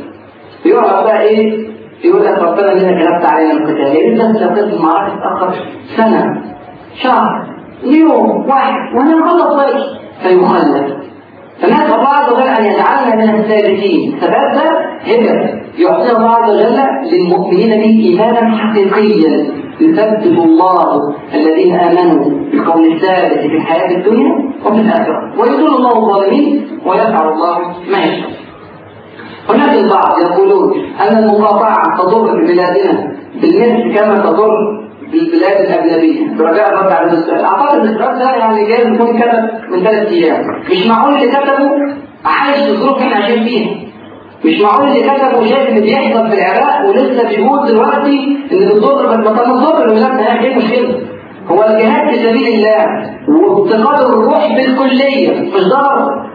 يقعد 0.65 1.03
بقى 1.03 1.21
إيه؟ 1.21 1.67
يقول 2.03 2.25
لك 2.25 2.39
ربنا 2.39 2.71
لنا 2.71 2.91
كتبت 3.05 3.25
علينا 3.31 3.51
القتال. 3.51 3.77
يا 3.77 3.93
ريت 3.93 4.19
بس 4.21 4.41
لو 4.41 4.49
كانت 4.55 4.73
المعركة 4.73 5.15
تتأخر 5.15 5.53
سنة 5.97 6.23
شهر 7.03 7.47
يوم 7.83 8.49
واحد 8.49 8.95
وأنا 8.95 9.15
مخلص 9.15 9.51
وقتي 9.55 9.83
فيخلف. 10.23 10.93
فنسأل 11.61 11.99
من 13.17 13.35
الثابتين 13.35 14.17
ثبات 14.21 14.53
ده 14.55 14.67
هبة 15.01 15.61
يعطينا 15.79 16.17
الله 16.17 16.29
عز 16.29 16.49
وجل 16.51 16.79
للمؤمنين 17.11 17.69
به 17.69 18.09
إيمانا 18.09 18.57
حقيقيا. 18.57 19.45
يثبت 19.81 20.23
الله 20.25 21.13
الذين 21.33 21.75
آمنوا 21.75 22.25
بالقول 22.51 22.93
الثابت 22.93 23.39
في 23.39 23.55
الحياة 23.57 23.97
الدنيا 23.97 24.33
وفي 24.65 24.81
الآخرة. 24.81 25.39
ويدل 25.39 25.67
الله 25.67 25.91
الظالمين 25.97 26.67
ويفعل 26.85 27.27
الله 27.33 27.57
ما 27.91 27.97
يشاء. 28.03 28.29
هناك 29.49 29.77
البعض 29.77 30.19
يقولون 30.21 30.73
أن 31.01 31.17
المقاطعة 31.17 31.97
تضر 31.97 32.35
ببلادنا. 32.41 33.11
بالمثل 33.41 33.99
كما 33.99 34.17
تضر 34.17 34.51
بالبلاد 35.11 35.57
الأجنبية. 35.65 36.37
برجاء 36.37 36.69
الرد 36.73 36.91
على 36.91 37.11
السؤال. 37.11 37.45
أعتقد 37.45 37.79
ان 37.79 37.87
السؤال 37.87 38.19
ده 38.19 38.35
يعني 38.35 38.67
جاي 38.67 38.81
يكون 38.81 39.19
كتب 39.19 39.49
من 39.71 39.83
ثلاث 39.83 40.07
أيام. 40.11 40.45
مش 40.71 40.87
معقول 40.87 41.13
اللي 41.13 41.27
كتبه 41.27 41.69
عايش 42.27 42.63
في 42.65 42.69
الظروف 42.71 42.97
إحنا 42.99 43.15
عايشين 43.15 43.43
فيها 43.43 43.75
مش 44.45 44.61
معقول 44.61 44.87
اللي 44.87 44.99
كتبه 45.03 45.45
شايف 45.45 45.69
اللي 45.69 45.81
بيحصل 45.81 46.29
في 46.29 46.35
العراق 46.35 46.89
ولسه 46.89 47.27
بيقول 47.29 47.67
دلوقتي 47.67 48.37
إن 48.51 48.69
بتضر 48.69 49.17
ما 49.17 49.43
تضر 49.43 49.87
بلادنا 49.89 50.21
يعني 50.27 50.47
إيه 50.47 50.55
مشكلة 50.55 50.99
هو 51.47 51.63
الجهاد 51.63 52.09
في 52.09 52.15
سبيل 52.15 52.47
الله 52.47 52.85
وافتقاد 53.29 54.01
الروح 54.09 54.55
بالكلية 54.55 55.41
مش 55.41 55.63
ضرر. 55.67 56.27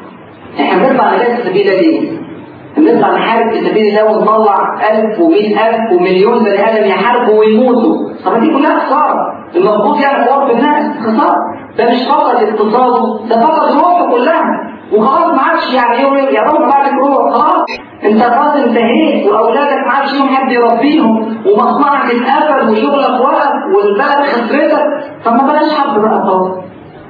إحنا 0.60 0.88
بنطلع 0.88 1.14
نجاة 1.14 1.36
في 1.36 1.42
سبيل 1.42 1.66
ليه؟ 1.66 2.10
نطلع 2.78 3.12
نحارب 3.14 3.50
في 3.52 3.60
سبيل 3.68 3.86
الله 3.98 4.04
ونطلع 4.18 4.80
ألف 4.90 5.20
ومئة 5.20 5.68
ألف 5.68 5.92
ومليون 5.92 6.38
بني 6.44 6.68
آدم 6.70 6.88
يحاربوا 6.88 7.38
ويموتوا. 7.40 7.96
طب 8.24 8.40
دي 8.40 8.46
كلها 8.46 8.78
خسارة. 8.78 9.14
المفروض 9.56 10.00
يعني 10.00 10.24
حوار 10.24 10.46
في 10.46 10.52
الناس 10.52 10.84
خسارة. 11.06 11.38
ده 11.78 11.90
مش 11.90 12.02
فقط 12.08 12.34
اقتصاده 12.34 13.26
ده 13.28 13.40
فقط 13.40 13.72
روحه 13.72 14.10
كلها. 14.10 14.71
وخلاص 14.94 15.26
ما 15.34 15.42
عادش 15.42 15.74
يعني 15.74 16.02
يوم 16.02 16.16
يا 16.16 16.42
رب 16.42 16.60
بعدك 16.60 16.92
روح 16.92 17.32
خلاص. 17.34 17.64
انت 18.04 18.22
خلاص 18.22 18.56
انتهيت. 18.56 19.26
وأولادك 19.26 19.86
ما 19.86 19.92
عادش 19.92 20.12
يوم 20.14 20.28
حد 20.28 20.52
يربيهم. 20.52 21.36
ومصنعك 21.46 22.10
اتقفل 22.14 22.70
وشغلك 22.70 23.20
وقف 23.20 23.52
والبلد 23.76 24.26
خسرتك. 24.32 24.86
طب 25.24 25.32
ما 25.32 25.42
بلاش 25.42 25.74
حد 25.74 25.98
بقى 26.00 26.22
خلاص. 26.26 26.50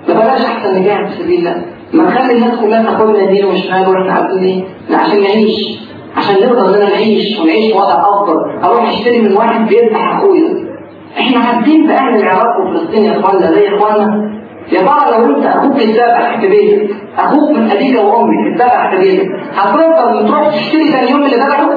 ما 0.09 0.15
بلاش 0.15 0.41
أحسن 0.45 0.81
نجاح 0.81 1.05
في 1.09 1.23
سبيل 1.23 1.39
الله. 1.39 1.65
ما 1.93 2.05
نخلي 2.05 2.33
الناس 2.33 2.61
كلها 2.61 2.83
تاخدنا 2.83 3.19
يمين 3.23 3.45
وشمال 3.45 3.89
وإحنا 3.89 4.13
عارفين 4.13 4.39
إيه؟ 4.45 4.65
عشان 4.97 5.21
نعيش. 5.23 5.79
عشان 6.17 6.35
نقدر 6.35 6.67
اننا 6.75 6.89
نعيش 6.91 7.41
ونعيش 7.41 7.75
وضع 7.75 7.95
أفضل. 8.01 8.65
أروح 8.65 8.89
أشتري 8.89 9.21
من 9.21 9.37
واحد 9.37 9.67
بيذبح 9.69 10.17
أخويا. 10.17 10.73
إحنا 11.19 11.39
عارفين 11.47 11.87
في 11.87 11.93
أهل 11.93 12.17
العراق 12.17 12.61
وفلسطين 12.61 13.05
يا 13.05 13.21
اخوانا 13.21 13.51
زي 13.53 13.69
اخوانا 13.77 14.33
يا 14.73 14.81
ترى 14.81 15.19
لو 15.19 15.37
انت 15.37 15.47
أخوك 15.47 15.77
اتذبح 15.77 16.41
في 16.41 16.49
بيتك 16.49 16.97
أخوك 17.19 17.51
من 17.51 17.71
ابيك 17.71 17.99
وامك 17.99 18.39
اتذبح 18.55 18.91
في 18.91 18.97
بيتك 18.99 19.29
هتفضل 19.57 20.29
تروح 20.29 20.49
تشتري 20.55 20.85
ثاني 20.93 21.11
يوم 21.11 21.23
اللي 21.25 21.37
ذبحه؟ 21.37 21.69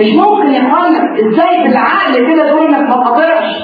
مش 0.00 0.06
ممكن 0.14 0.52
يا 0.52 0.60
إخوانا. 0.60 1.14
إزاي 1.14 1.62
بالعقل 1.68 2.32
كده 2.32 2.48
تقول 2.48 2.66
إنك 2.74 2.88
ما 2.88 2.96
تقاطعش؟ 2.96 3.54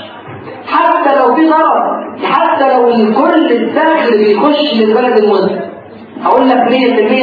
حتى 0.66 1.18
لو 1.20 1.34
في 1.34 1.46
ضرر 1.46 2.06
حتى 2.24 2.74
لو 2.74 2.86
كل 3.14 3.52
الدخل 3.52 4.18
بيخش 4.18 4.74
للبلد 4.80 5.16
المسلم 5.18 5.60
هقول 6.22 6.48
لك 6.48 6.56
100% 6.56 6.70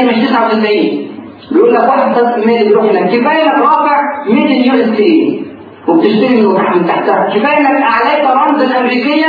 مش 0.09 0.27
99 0.29 1.07
بيقول 1.51 1.73
لك 1.73 1.83
واحد 1.83 2.11
بس 2.11 2.33
اللي 2.43 2.63
بيروح 2.63 2.83
هناك. 2.85 3.07
كفاية 3.09 3.43
إنك 3.43 3.59
رافع 3.61 3.97
100 4.29 4.67
USA 4.67 5.43
وبتشتري 5.87 6.41
من 6.75 6.85
تحتها. 6.87 7.29
كفاية 7.29 7.57
إنك 7.57 7.81
اعليت 7.83 8.31
رمزا 8.31 8.79
امريكيا 8.79 9.27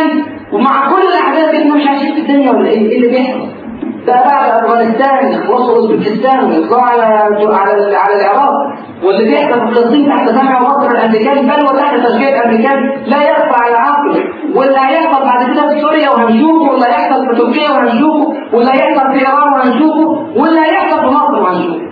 ومع 0.53 0.91
كل 0.91 1.03
الاحداث 1.03 1.51
دي 1.63 1.71
مش 1.71 1.87
عايشين 1.87 2.15
في 2.15 2.21
الدنيا 2.21 2.51
ولا 2.53 2.69
إيه؟ 2.69 2.91
إيه 2.91 2.97
اللي 2.97 3.09
بيحصل؟ 3.09 3.49
ده 4.07 4.15
بعد 4.25 4.65
أفغانستان 4.65 5.33
يخلصوا 5.33 5.77
أوزبكستان 5.77 6.45
ويطلعوا 6.45 6.83
على 6.83 7.03
على 7.55 7.97
على 7.97 8.15
العراق 8.21 8.53
واللي 9.05 9.25
بيحصل 9.25 9.61
في 9.61 9.75
فلسطين 9.75 10.09
تحت 10.09 10.29
سمع 10.31 10.63
وبصر 10.63 10.91
الأمريكان 10.91 11.47
بل 11.47 11.65
وتحت 11.65 11.97
تشجيع 12.07 12.29
الأمريكان 12.29 12.79
لا 13.07 13.31
يخفى 13.31 13.55
على 13.63 13.79
واللي 14.55 14.79
هيحصل 14.79 15.25
بعد 15.25 15.51
كده 15.53 15.69
في 15.75 15.81
سوريا 15.81 16.11
وهنشوفه 16.11 16.71
واللي 16.71 16.87
هيحصل 16.87 17.29
في 17.29 17.37
تركيا 17.37 17.71
وهنشوفه 17.71 18.35
واللي 18.53 18.71
هيحصل 18.73 19.13
في 19.13 19.19
إيران 19.27 19.53
وهنشوفه 19.53 20.27
واللي 20.37 20.61
هيحصل 20.61 21.01
في 21.01 21.07
مصر 21.07 21.43
وهنشوفه 21.43 21.89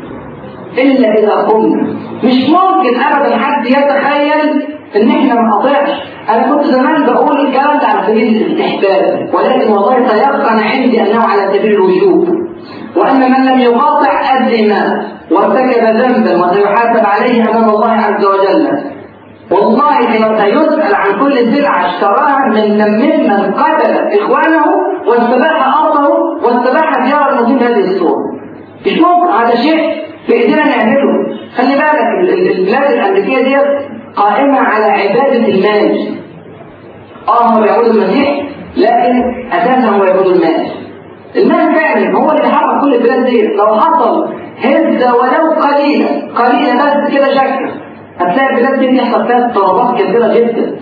إلا 0.79 1.09
إذا 1.19 1.31
قمنا 1.33 1.83
مش 2.25 2.35
ممكن 2.51 3.01
ابدا 3.01 3.37
حد 3.37 3.67
يتخيل 3.67 4.67
إن 4.97 5.09
إحنا 5.11 5.35
ما 5.35 5.49
نقاطعش 5.49 5.91
أنا 6.29 6.46
الكلام 8.23 8.81
ده 8.81 8.95
على 8.95 9.13
سبيل 9.13 9.17
الاستحباب 9.17 9.35
ولكن 9.35 9.73
والله 9.73 10.09
تيقن 10.09 10.61
عندي 10.61 11.03
أنه 11.03 11.23
على 11.23 11.59
سبيل 11.59 11.73
الوجوب 11.73 12.29
وأن 12.97 13.21
من 13.21 13.47
لم 13.53 13.59
يقاطع 13.61 14.21
اثم 14.21 14.73
وارتكب 15.31 15.85
ذنبا 15.85 16.47
وسيحاسب 16.47 17.07
عليه 17.07 17.51
أمام 17.51 17.71
الله 17.71 17.91
عز 17.91 18.25
وجل 18.25 18.69
والله 19.51 20.01
سيسأل 20.01 20.95
عن 20.95 21.21
كل 21.21 21.55
سلعة 21.55 21.87
اشتراها 21.87 22.47
من 22.55 22.79
ممن 22.79 23.53
قتل 23.55 23.93
إخوانه 24.21 24.65
واستباح 25.09 25.79
أرضه 25.85 26.09
واستباح 26.45 27.07
ديار 27.07 27.29
المسلمين 27.31 27.59
بهذه 27.59 27.81
الصورة. 27.85 28.17
ممكن 28.87 29.33
هذا 29.33 29.55
شيء 29.55 30.05
في 30.27 30.33
إيدينا 30.33 30.65
نعمله. 30.65 31.37
خلي 31.57 31.75
بالك 31.75 32.31
البلاد 32.59 32.93
الأمريكية 32.93 33.43
ديت 33.45 33.67
قائمة 34.17 34.59
على 34.59 34.85
عبادة 34.85 35.49
المال. 35.49 36.17
آه 37.29 37.47
هم 37.47 37.63
بيعبدوا 37.63 37.93
المسيح 37.93 38.43
لكن 38.77 39.47
أساسا 39.53 39.89
هو 39.89 40.05
يقول 40.05 40.33
المال. 40.33 40.67
المال 41.37 41.75
فعلا 41.75 42.19
هو 42.19 42.31
اللي 42.31 42.49
حرك 42.49 42.81
كل 42.83 42.95
البلاد 42.95 43.25
دي. 43.27 43.43
لو 43.47 43.67
حصل 43.81 44.29
هزه 44.59 45.15
ولو 45.17 45.53
قليله 45.63 46.09
قليله 46.35 46.75
بس 46.75 47.15
كده 47.15 47.35
شكل. 47.35 47.71
هتلاقي 48.19 48.51
البلاد 48.55 48.79
دي 48.81 48.87
بيحصل 48.87 49.27
فيها 49.27 49.47
اضطرابات 49.47 50.01
كبيرة 50.03 50.35
جدا. 50.35 50.77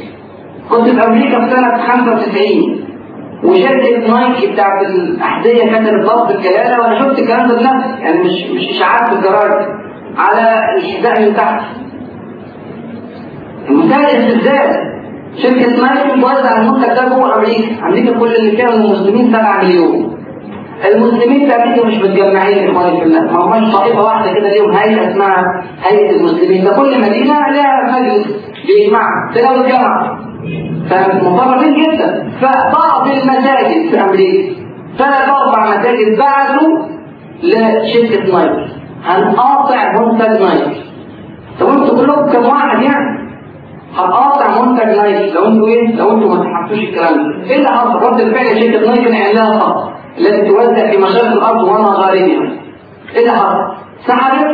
كنت 0.70 0.88
في 0.88 1.06
أمريكا 1.06 1.44
في 1.44 1.50
سنة 1.50 1.78
95 1.78 2.84
وشركة 3.44 4.12
نايكي 4.14 4.52
بتاعت 4.52 4.86
الاحذيه 4.86 5.64
كانت 5.70 6.04
ضبط 6.04 6.30
الكلاله 6.30 6.80
وأنا 6.80 6.98
شفت 6.98 7.18
الكلام 7.18 7.48
ده 7.48 7.54
بنفسي. 7.54 8.00
يعني 8.02 8.20
مش 8.20 8.44
مش 8.54 8.70
إشاعات 8.70 9.08
في 9.08 9.14
الجرايد 9.16 9.68
على 10.16 10.58
الحذاء 10.78 11.20
من 11.22 11.36
تحت. 11.36 11.62
منتهى 13.70 14.16
الاستفزاز 14.16 14.76
شركة 15.42 15.82
نايكي 15.82 16.20
توزع 16.20 16.60
المنتج 16.60 16.88
ده 16.88 17.08
جوه 17.08 17.34
أمريكا، 17.34 17.86
أمريكا 17.86 18.18
كل 18.18 18.34
اللي 18.34 18.56
فيها 18.56 18.68
المسلمين 18.68 19.32
7 19.32 19.62
مليون. 19.62 20.14
المسلمين 20.94 21.48
في 21.48 21.56
أمريكا 21.56 21.86
مش 21.86 21.94
متجمعين 21.94 22.70
إخواني 22.70 23.00
في 23.00 23.06
الله، 23.06 23.20
ما 23.20 23.44
هماش 23.44 23.74
طائفة 23.74 24.02
واحدة 24.04 24.32
كده 24.32 24.48
ليهم 24.48 24.72
هيئة 24.72 25.10
اسمها 25.10 25.62
هيئة 25.82 26.16
المسلمين، 26.16 26.64
ده 26.64 26.76
كل 26.76 27.00
مدينة 27.00 27.34
لها 27.50 28.00
مجلس 28.00 28.26
بيجمعها، 28.66 29.32
تلاقوا 29.34 29.64
الجامعة. 29.64 30.18
فمطرفين 30.90 31.74
جدا، 31.82 32.28
فبعض 32.40 33.08
المساجد 33.08 33.90
في 33.90 34.00
أمريكا 34.00 34.54
ثلاث 34.98 35.28
أربع 35.28 35.64
مساجد 35.78 36.18
بعتوا 36.18 36.78
لشركة 37.42 38.32
نايكي 38.32 38.72
هنقاطع 39.04 39.92
منتج 39.92 40.42
نايكي. 40.42 40.82
طب 41.60 41.66
أنتوا 41.68 41.98
كلكم 41.98 42.32
كم 42.32 42.46
واحد 42.46 42.82
يعني؟ 42.82 43.13
هتقاطع 43.96 44.62
منتج 44.62 44.96
نايكي 44.96 45.30
لو 45.34 45.44
أنتوا 45.46 45.66
إيه؟ 45.68 45.96
لو 45.96 46.10
أنتوا 46.12 46.34
ما 46.34 46.44
تحطوش 46.44 46.78
الكلام 46.78 47.14
ده. 47.14 47.44
إيه 47.50 47.56
اللي 47.56 47.68
حصل 47.68 47.94
رد 48.02 48.20
الفعل 48.20 48.46
شركه 48.62 48.90
نايكي 48.90 49.08
إن 49.08 49.14
عندها 49.26 49.58
خط 49.58 49.90
التي 50.18 50.48
توزع 50.48 50.90
في 50.90 50.96
مشارق 50.98 51.32
الأرض 51.32 51.62
ومغاربها 51.62 52.14
إيه 52.14 53.20
اللي 53.20 53.30
حصل؟ 53.30 53.74
سحبت 54.06 54.46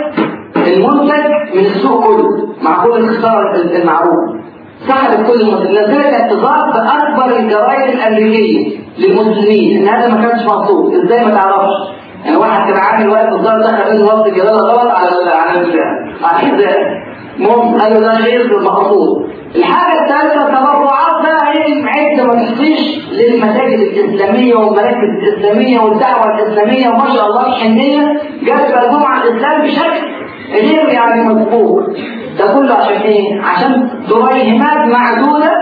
المنتج 0.56 1.54
من 1.54 1.60
السوق 1.66 2.06
كله 2.06 2.48
مع 2.62 2.84
كل 2.84 2.90
الخساره 2.96 3.54
المعروف. 3.82 4.40
سحبت 4.88 5.30
كل 5.30 5.40
المنتج. 5.40 5.70
نزلت 5.70 6.14
اعتذار 6.14 6.70
بأكبر 6.72 7.36
الجرايد 7.38 7.94
الأمريكية 7.94 8.78
للمسلمين. 8.98 9.82
إن 9.82 9.88
هذا 9.88 10.14
ما 10.14 10.28
كانش 10.28 10.44
مقصود. 10.46 10.94
إزاي 10.94 11.24
ما 11.24 11.30
تعرفش؟ 11.34 11.72
يعني 12.24 12.36
واحد 12.36 12.70
كان 12.72 12.80
عامل 12.80 13.08
واقف 13.08 13.32
الظاهر 13.32 13.60
دخل 13.60 13.94
منه 13.96 14.04
وقت 14.04 14.28
جلالة 14.28 14.50
غلط 14.62 14.90
على 14.90 15.10
على 15.32 15.60
على 16.22 16.40
المهم 16.46 17.09
قالوا 17.48 18.00
ده 18.00 18.16
غير 18.18 18.60
مقصود 18.62 19.30
الحاجة 19.56 20.00
الثالثة 20.02 20.46
تبرعات 20.48 21.22
بقى 21.22 21.52
إيه؟ 21.52 21.84
عدة 21.86 22.24
ما 22.26 22.34
تحصيش 22.34 22.80
للمساجد 23.12 23.78
الإسلامية 23.80 24.54
والمراكز 24.54 25.08
الإسلامية 25.22 25.78
والدعوة 25.80 26.38
الإسلامية 26.38 26.88
وما 26.88 27.14
شاء 27.14 27.26
الله 27.26 27.46
الحنية. 27.46 28.20
جت 28.42 28.72
بقدوم 28.74 29.02
على 29.04 29.30
الإسلام 29.30 29.62
بشكل 29.62 30.06
غير 30.52 30.88
يعني 30.88 31.24
مظبوط 31.24 31.82
ده 32.38 32.54
كله 32.54 32.74
عشان 32.74 32.96
إيه؟ 33.02 33.40
عشان 33.42 33.88
دريهمات 34.10 34.88
معدودة 34.88 35.52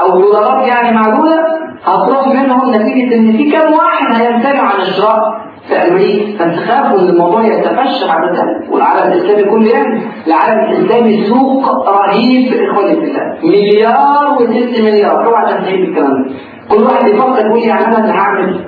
أو 0.00 0.20
دولارات 0.20 0.68
يعني 0.68 0.96
معدودة 0.96 1.46
هتروح 1.84 2.26
منهم 2.28 2.74
نتيجة 2.74 3.14
إن 3.14 3.36
في 3.36 3.50
كام 3.50 3.72
واحد 3.72 4.20
هيمتنع 4.22 4.62
عن 4.62 4.80
الشراء 4.80 5.47
في 5.68 5.74
أمريكا 5.74 6.38
فأنت 6.38 6.56
خافوا 6.58 7.00
إن 7.00 7.08
الموضوع 7.08 7.46
يتفشى 7.46 8.04
ذلك 8.04 8.72
والعالم 8.72 9.12
الإسلامي 9.12 9.44
كله 9.50 9.70
يعني 9.70 10.02
العالم 10.26 10.60
الإسلامي 10.70 11.24
سوق 11.24 11.88
رهيب 11.88 12.52
اخواني 12.52 12.94
في 12.96 13.04
الله 13.04 13.38
مليار 13.42 14.36
و6 14.38 14.80
مليار. 14.80 15.26
أوعى 15.26 15.54
تنتهي 15.54 15.76
بالكلام 15.76 16.10
ده. 16.24 16.34
كل 16.70 16.82
واحد 16.82 17.08
يفكر 17.08 17.46
يقول 17.46 17.58
يعني 17.58 17.86
أنا 17.86 17.98
اللي 17.98 18.12
هعمل؟ 18.12 18.64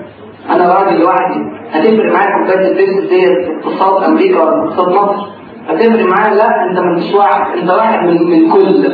أنا 0.50 0.74
راجل 0.74 1.00
لوحدي. 1.00 1.40
هتفرق 1.72 2.12
معايا 2.12 2.30
كوبايه 2.38 2.68
البيت 2.70 3.10
دي 3.10 3.26
في 3.26 3.50
اقتصاد 3.68 4.02
أمريكا 4.04 4.40
ولا 4.42 4.64
اقتصاد 4.64 4.88
مصر؟ 4.88 5.26
هتفرق 5.68 6.06
معايا؟ 6.16 6.34
لا 6.34 6.48
أنت 6.70 6.78
ما 6.78 6.90
أنتش 6.96 7.14
واحد. 7.14 7.58
أنت 7.58 7.70
واحد 7.70 8.06
من 8.08 8.30
من 8.30 8.50
كل 8.50 8.86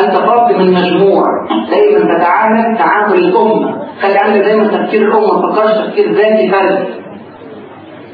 أنت 0.00 0.16
فرد 0.16 0.56
من 0.56 0.72
مجموع. 0.74 1.24
دايما 1.70 2.14
تتعامل 2.14 2.78
تعامل 2.78 3.14
الأمة. 3.18 3.82
خلي 4.02 4.18
عندك 4.18 4.40
دايما 4.44 4.64
تفكير 4.68 5.02
الأمة 5.02 5.26
ما 5.42 5.52
تفكرش 5.52 5.72
تفكير 5.86 6.12
ذاتي 6.12 6.50
فرد 6.50 7.05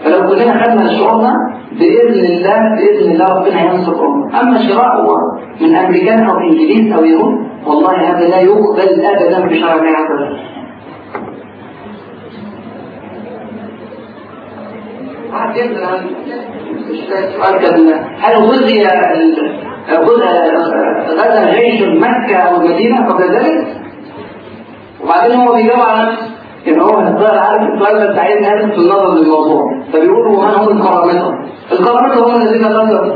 فلو 0.05 0.29
كلنا 0.29 0.65
خدنا 0.65 0.83
الشعور 0.91 1.23
ده 1.23 1.33
بإذن 1.79 2.25
الله 2.25 2.59
بإذن 2.77 3.13
الله 3.13 3.29
ربنا 3.35 3.61
ينصر 3.61 4.05
امه 4.07 4.41
أما 4.41 4.59
شراء 4.69 5.07
من 5.61 5.77
أمريكان 5.77 6.29
أو 6.31 6.39
إنجليز 6.39 6.93
أو 6.93 7.05
يهود 7.05 7.35
والله 7.67 7.93
هذا 8.11 8.29
لا 8.29 8.41
يقبل 8.41 9.07
ابدا 9.07 9.47
بشرع 9.47 9.75
الله 9.75 9.91
عز 9.91 10.11
وجل 10.13 10.39
سؤال 17.37 17.59
كان 17.59 17.89
هل 18.21 18.37
غزي 18.37 18.87
غزا 21.19 21.51
جيش 21.55 21.83
مكة 21.83 22.37
أو 22.37 22.57
المدينة 22.61 23.07
قبل 23.09 23.25
ذلك؟ 23.25 23.67
وبعدين 25.05 25.37
هو 25.37 25.55
بيجاوب 25.55 25.81
على 25.81 26.13
نفسه 26.13 26.32
إن 26.69 26.81
هو 26.81 27.01
الظاهر 27.01 27.39
عارف 27.39 27.63
السؤال 27.63 27.99
ده 27.99 28.41
نازل 28.41 28.71
في 28.73 28.79
النظر 28.79 29.15
للموضوع. 29.15 29.63
فبيقولوا 29.93 30.37
ومن 30.39 30.55
هم 30.55 30.69
القرامطه 30.77 31.35
القرامطه 31.73 32.27
هم 32.27 32.43
الذين 32.43 32.65
غزوا 32.65 33.15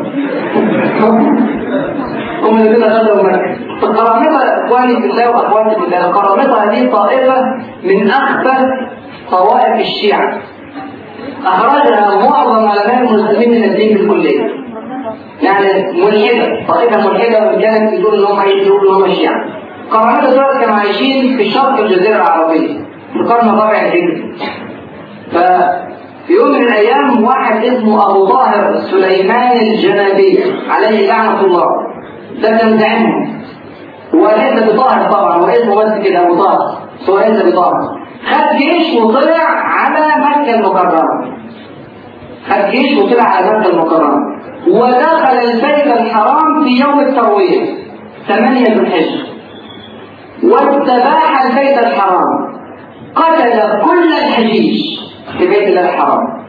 هم 2.42 2.56
الذين 2.58 2.84
غزوا 2.84 3.22
مكه 3.22 3.56
القرامطه 3.82 4.38
أخواني 4.66 5.00
في 5.02 5.06
الله 5.10 5.30
وأخواتي 5.30 5.80
في 5.80 5.86
الله. 5.86 6.06
القرامطه 6.06 6.64
هذه 6.64 6.90
طائفة 6.92 7.42
من 7.84 8.10
اخبث 8.10 8.64
طوائف 9.30 9.80
الشيعة. 9.80 10.38
أخرجها 11.46 12.28
معظم 12.30 12.68
علماء 12.68 13.00
المسلمين 13.00 13.50
من 13.50 13.64
الدين 13.64 13.98
بالكليه 13.98 14.40
يعني 15.42 15.92
ملحدة. 16.04 16.66
طائفة 16.68 17.10
ملحدة 17.10 17.60
كانت 17.60 17.94
بتقول 17.94 18.18
إن 18.18 18.24
هم 18.24 18.40
يقولوا 18.48 18.98
إن 18.98 19.02
هم 19.02 19.14
شيعة. 19.14 19.44
القرامطه 19.86 20.30
دول 20.30 20.60
كانوا 20.60 20.74
عايشين 20.74 21.36
في 21.36 21.50
شرق 21.50 21.78
الجزيرة 21.78 22.16
العربية. 22.16 22.85
القرن 23.20 23.48
الرابع 23.48 23.80
الهجري 23.80 24.34
ففي 25.32 26.32
يوم 26.32 26.48
من 26.48 26.62
الأيام 26.62 27.24
واحد 27.24 27.64
اسمه 27.64 28.10
أبو 28.10 28.26
طاهر 28.26 28.76
سليمان 28.76 29.56
الجنابي 29.56 30.44
عليه 30.70 31.08
لعنة 31.08 31.40
الله. 31.40 31.66
ده 32.42 32.48
كان 32.58 32.78
زعيمهم 32.78 33.42
هو 34.14 34.26
ليس 34.28 34.62
بطاهر 34.74 35.10
طبعا 35.12 35.36
هو 35.36 35.46
اسمه 35.46 35.74
بس 35.74 36.08
كده 36.08 36.26
أبو 36.26 36.42
طاهر. 36.42 36.78
هو 37.08 37.18
ليس 37.18 37.42
بطاهر. 37.52 37.98
خد 38.26 38.56
جيش 38.56 39.00
وطلع 39.00 39.44
على 39.48 40.24
مكة 40.24 40.54
المكرمة. 40.54 41.02
خد 42.48 42.70
جيش 42.70 42.98
وطلع 42.98 43.24
على 43.24 43.58
مكة 43.58 43.70
المكرمة. 43.70 44.16
ودخل 44.68 45.36
البيت 45.36 45.86
الحرام 45.86 46.64
في 46.64 46.80
يوم 46.80 47.00
الترويه 47.00 47.74
ثمانية 48.28 48.66
الحجر. 48.66 49.26
واستباح 50.44 51.44
البيت 51.44 51.78
الحرام. 51.78 52.55
قتل 53.16 53.80
كل 53.84 54.12
الحجيج 54.12 54.98
في 55.38 55.46
بيت 55.46 55.68
الله 55.68 55.80
الحرام. 55.80 56.46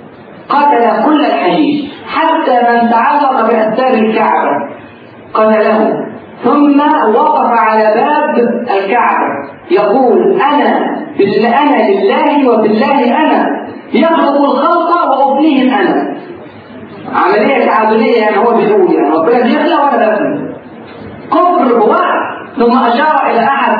قتل 0.49 1.03
كل 1.05 1.25
الحجيج. 1.25 1.85
حتى 2.07 2.51
من 2.51 2.89
تعلق 2.89 3.41
بأستار 3.47 3.93
الكعبة 3.93 4.51
قتله. 5.33 6.05
ثم 6.43 6.79
وقف 7.15 7.51
على 7.51 7.83
باب 7.95 8.37
الكعبة. 8.77 9.27
يقول 9.71 10.41
أنا 10.41 10.97
أنا 11.61 11.91
لله 11.91 12.49
وبالله 12.49 13.17
أنا. 13.21 13.67
يخلق 13.93 14.41
الخلق 14.41 15.17
وأبنيهم 15.17 15.73
أنا. 15.73 16.17
عملية 17.15 17.65
تعادلية 17.65 18.21
يعني 18.21 18.37
هو 18.37 18.55
بيقول 18.55 18.93
يعني. 18.93 19.09
ربنا 19.09 19.43
بيخلق 19.43 19.83
وأنا 19.83 20.15
ببني 20.15 20.53
كفر 21.31 21.79
هو 21.81 21.95
ثم 22.59 22.77
أشار 22.77 23.31
إلى 23.31 23.43
أحد 23.43 23.77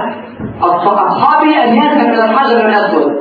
أصحابه 0.62 1.63
أن 1.63 1.76
يذهب 1.76 2.13
إلى 2.13 2.26
الحجر 2.26 2.65
الأسود 2.65 3.12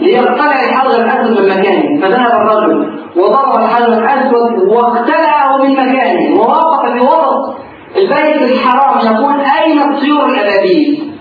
ليقتلع 0.00 0.64
الحجر 0.64 1.04
الأسود 1.04 1.40
من 1.40 1.48
مكانه. 1.48 2.00
فذهب 2.00 2.40
الرجل 2.40 2.98
وضرب 3.16 3.64
الحجر 3.64 3.92
الأسود 3.98 4.68
واقتلعه 4.68 5.56
من 5.62 5.72
مكانه. 5.72 6.40
ووقف 6.40 6.92
في 6.92 7.00
وسط 7.00 7.56
البيت 7.96 8.42
الحرام. 8.52 9.14
يقول 9.14 9.40
أين 9.40 9.78
الطيور 9.82 10.24
الأبابيل؟ 10.24 11.12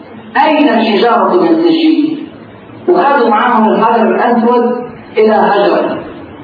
أين 0.45 0.69
الحجارة 0.69 1.41
من 1.41 1.61
سجيل؟ 1.63 2.27
وخذوا 2.89 3.29
معهم 3.29 3.69
الحجر 3.69 4.01
الأسود 4.01 4.75
إلى 5.17 5.33
هجر. 5.33 5.99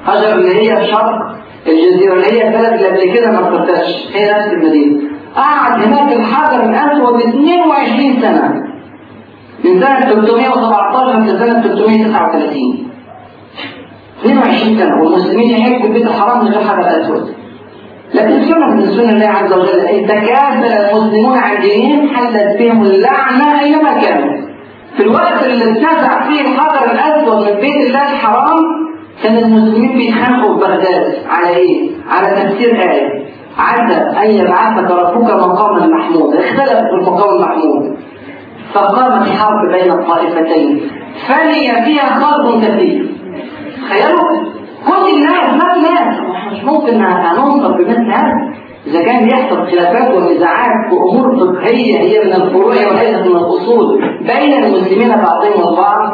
هجر 0.06 0.34
اللي 0.34 0.54
هي 0.54 0.86
شرق 0.86 1.34
الجزيرة 1.66 2.14
اللي 2.14 2.32
هي 2.32 2.48
اللي 2.48 2.86
قبل 2.86 3.14
كده 3.14 3.30
ما 3.30 3.38
ارتبطتش 3.38 4.08
هي 4.14 4.32
نفس 4.32 4.52
المدينة. 4.52 5.00
قعد 5.36 5.82
هناك 5.82 6.12
الحجر 6.12 6.64
الأسود 6.64 7.20
22 7.20 8.22
سنة. 8.22 8.63
من 9.64 9.80
سنة 9.80 10.00
317 10.00 11.20
لسنة 11.20 11.62
339 11.62 12.88
22 14.20 14.78
سنة 14.78 15.02
والمسلمين 15.02 15.50
يحبوا 15.50 15.86
البيت 15.88 16.06
الحرام 16.06 16.44
من 16.44 16.50
غير 16.50 16.64
حجر 16.68 17.00
أسود 17.02 17.34
لكن 18.14 18.42
سنة 18.44 18.66
من 18.66 18.86
سنة 18.86 19.10
الله 19.10 19.26
عز 19.26 19.52
وجل 19.52 19.80
إن 19.80 20.06
تكاسل 20.06 20.72
المسلمون 20.72 21.38
عن 21.38 21.60
دينهم 21.62 22.08
حلت 22.08 22.58
بهم 22.58 22.82
اللعنة 22.82 23.60
أينما 23.60 24.00
كانوا. 24.00 24.44
في 24.96 25.02
الوقت 25.02 25.44
اللي 25.46 25.72
اتسع 25.72 26.28
فيه 26.28 26.40
الحجر 26.40 26.92
الأسود 26.92 27.36
من 27.48 27.60
بيت 27.60 27.86
الله 27.86 28.12
الحرام 28.12 28.60
كان 29.22 29.36
المسلمين 29.38 29.92
بيتخانقوا 29.92 30.54
في 30.54 30.60
بغداد 30.60 31.14
على 31.28 31.48
إيه؟ 31.56 31.90
على 32.08 32.26
تفسير 32.26 32.82
آية 32.92 33.24
عسى 33.58 33.94
أن 33.94 34.30
يبعثك 34.30 34.90
ربك 34.90 35.30
مقاما 35.34 35.86
محمودا. 35.86 36.38
اختلف 36.38 36.70
في 36.78 36.94
المقام 37.00 37.36
المحمود. 37.36 37.96
فقامت 38.74 39.26
الحرب 39.26 39.70
بين 39.72 39.92
الطائفتين. 39.92 40.90
فني 41.28 41.84
فيها 41.84 42.20
خلق 42.20 42.58
كثير. 42.60 43.14
تخيلوا؟ 43.76 44.54
كل 44.86 45.16
الناس 45.16 45.62
ما 45.62 45.74
الناس 45.76 46.20
مش 46.52 46.64
ممكن 46.64 46.98
ننصر 46.98 47.72
بمثل 47.72 48.12
هذا 48.12 48.54
إذا 48.86 49.02
كان 49.02 49.28
يحصل 49.28 49.66
خلافات 49.70 50.14
ونزاعات 50.14 50.92
وأمور 50.92 51.36
فقهية 51.36 51.98
هي 51.98 52.24
من 52.24 52.32
الفروع 52.32 52.66
وليست 52.66 53.26
من 53.26 53.36
الأصول 53.36 54.00
بين 54.18 54.64
المسلمين 54.64 55.08
بعضهم 55.08 55.68
البعض 55.68 56.10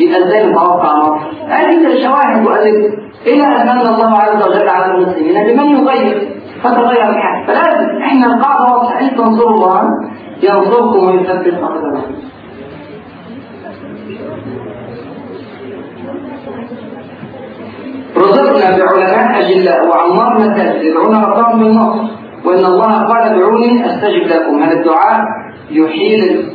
يبقى 0.00 0.24
إزاي 0.24 0.46
نتوقع؟ 0.46 0.98
مصر؟ 0.98 1.18
هذه 1.48 1.86
الشواهد 1.86 2.46
وقالت 2.46 2.94
إلى 3.26 3.46
أن 3.46 3.76
من 3.76 3.86
الله 3.86 4.18
عز 4.18 4.48
وجل 4.48 4.68
على 4.68 4.94
المسلمين 4.94 5.34
بمن 5.44 5.66
يغير 5.70 6.28
فتغير 6.62 7.10
الحال. 7.10 7.46
فلازم 7.46 8.02
إحنا 8.02 8.26
القاعدة 8.26 8.74
واضحة. 8.74 9.00
إن 9.00 9.16
تنصروا 9.16 9.50
الله. 9.50 9.82
ينصركم 10.44 11.06
ويثبت 11.06 11.54
أقدامكم 11.54 12.14
رزقنا 18.16 18.78
بعلماء 18.78 19.40
أجلاء 19.40 19.86
وعمار 19.88 20.38
مساجد 20.38 20.82
يدعون 20.84 21.14
ربهم 21.14 21.58
بالنصر 21.58 22.02
وإن 22.44 22.64
الله 22.64 23.02
قال 23.04 23.22
ادعوني 23.22 23.86
أستجب 23.86 24.26
لكم. 24.26 24.62
هذا 24.62 24.72
الدعاء 24.80 25.20
يحيل 25.70 26.48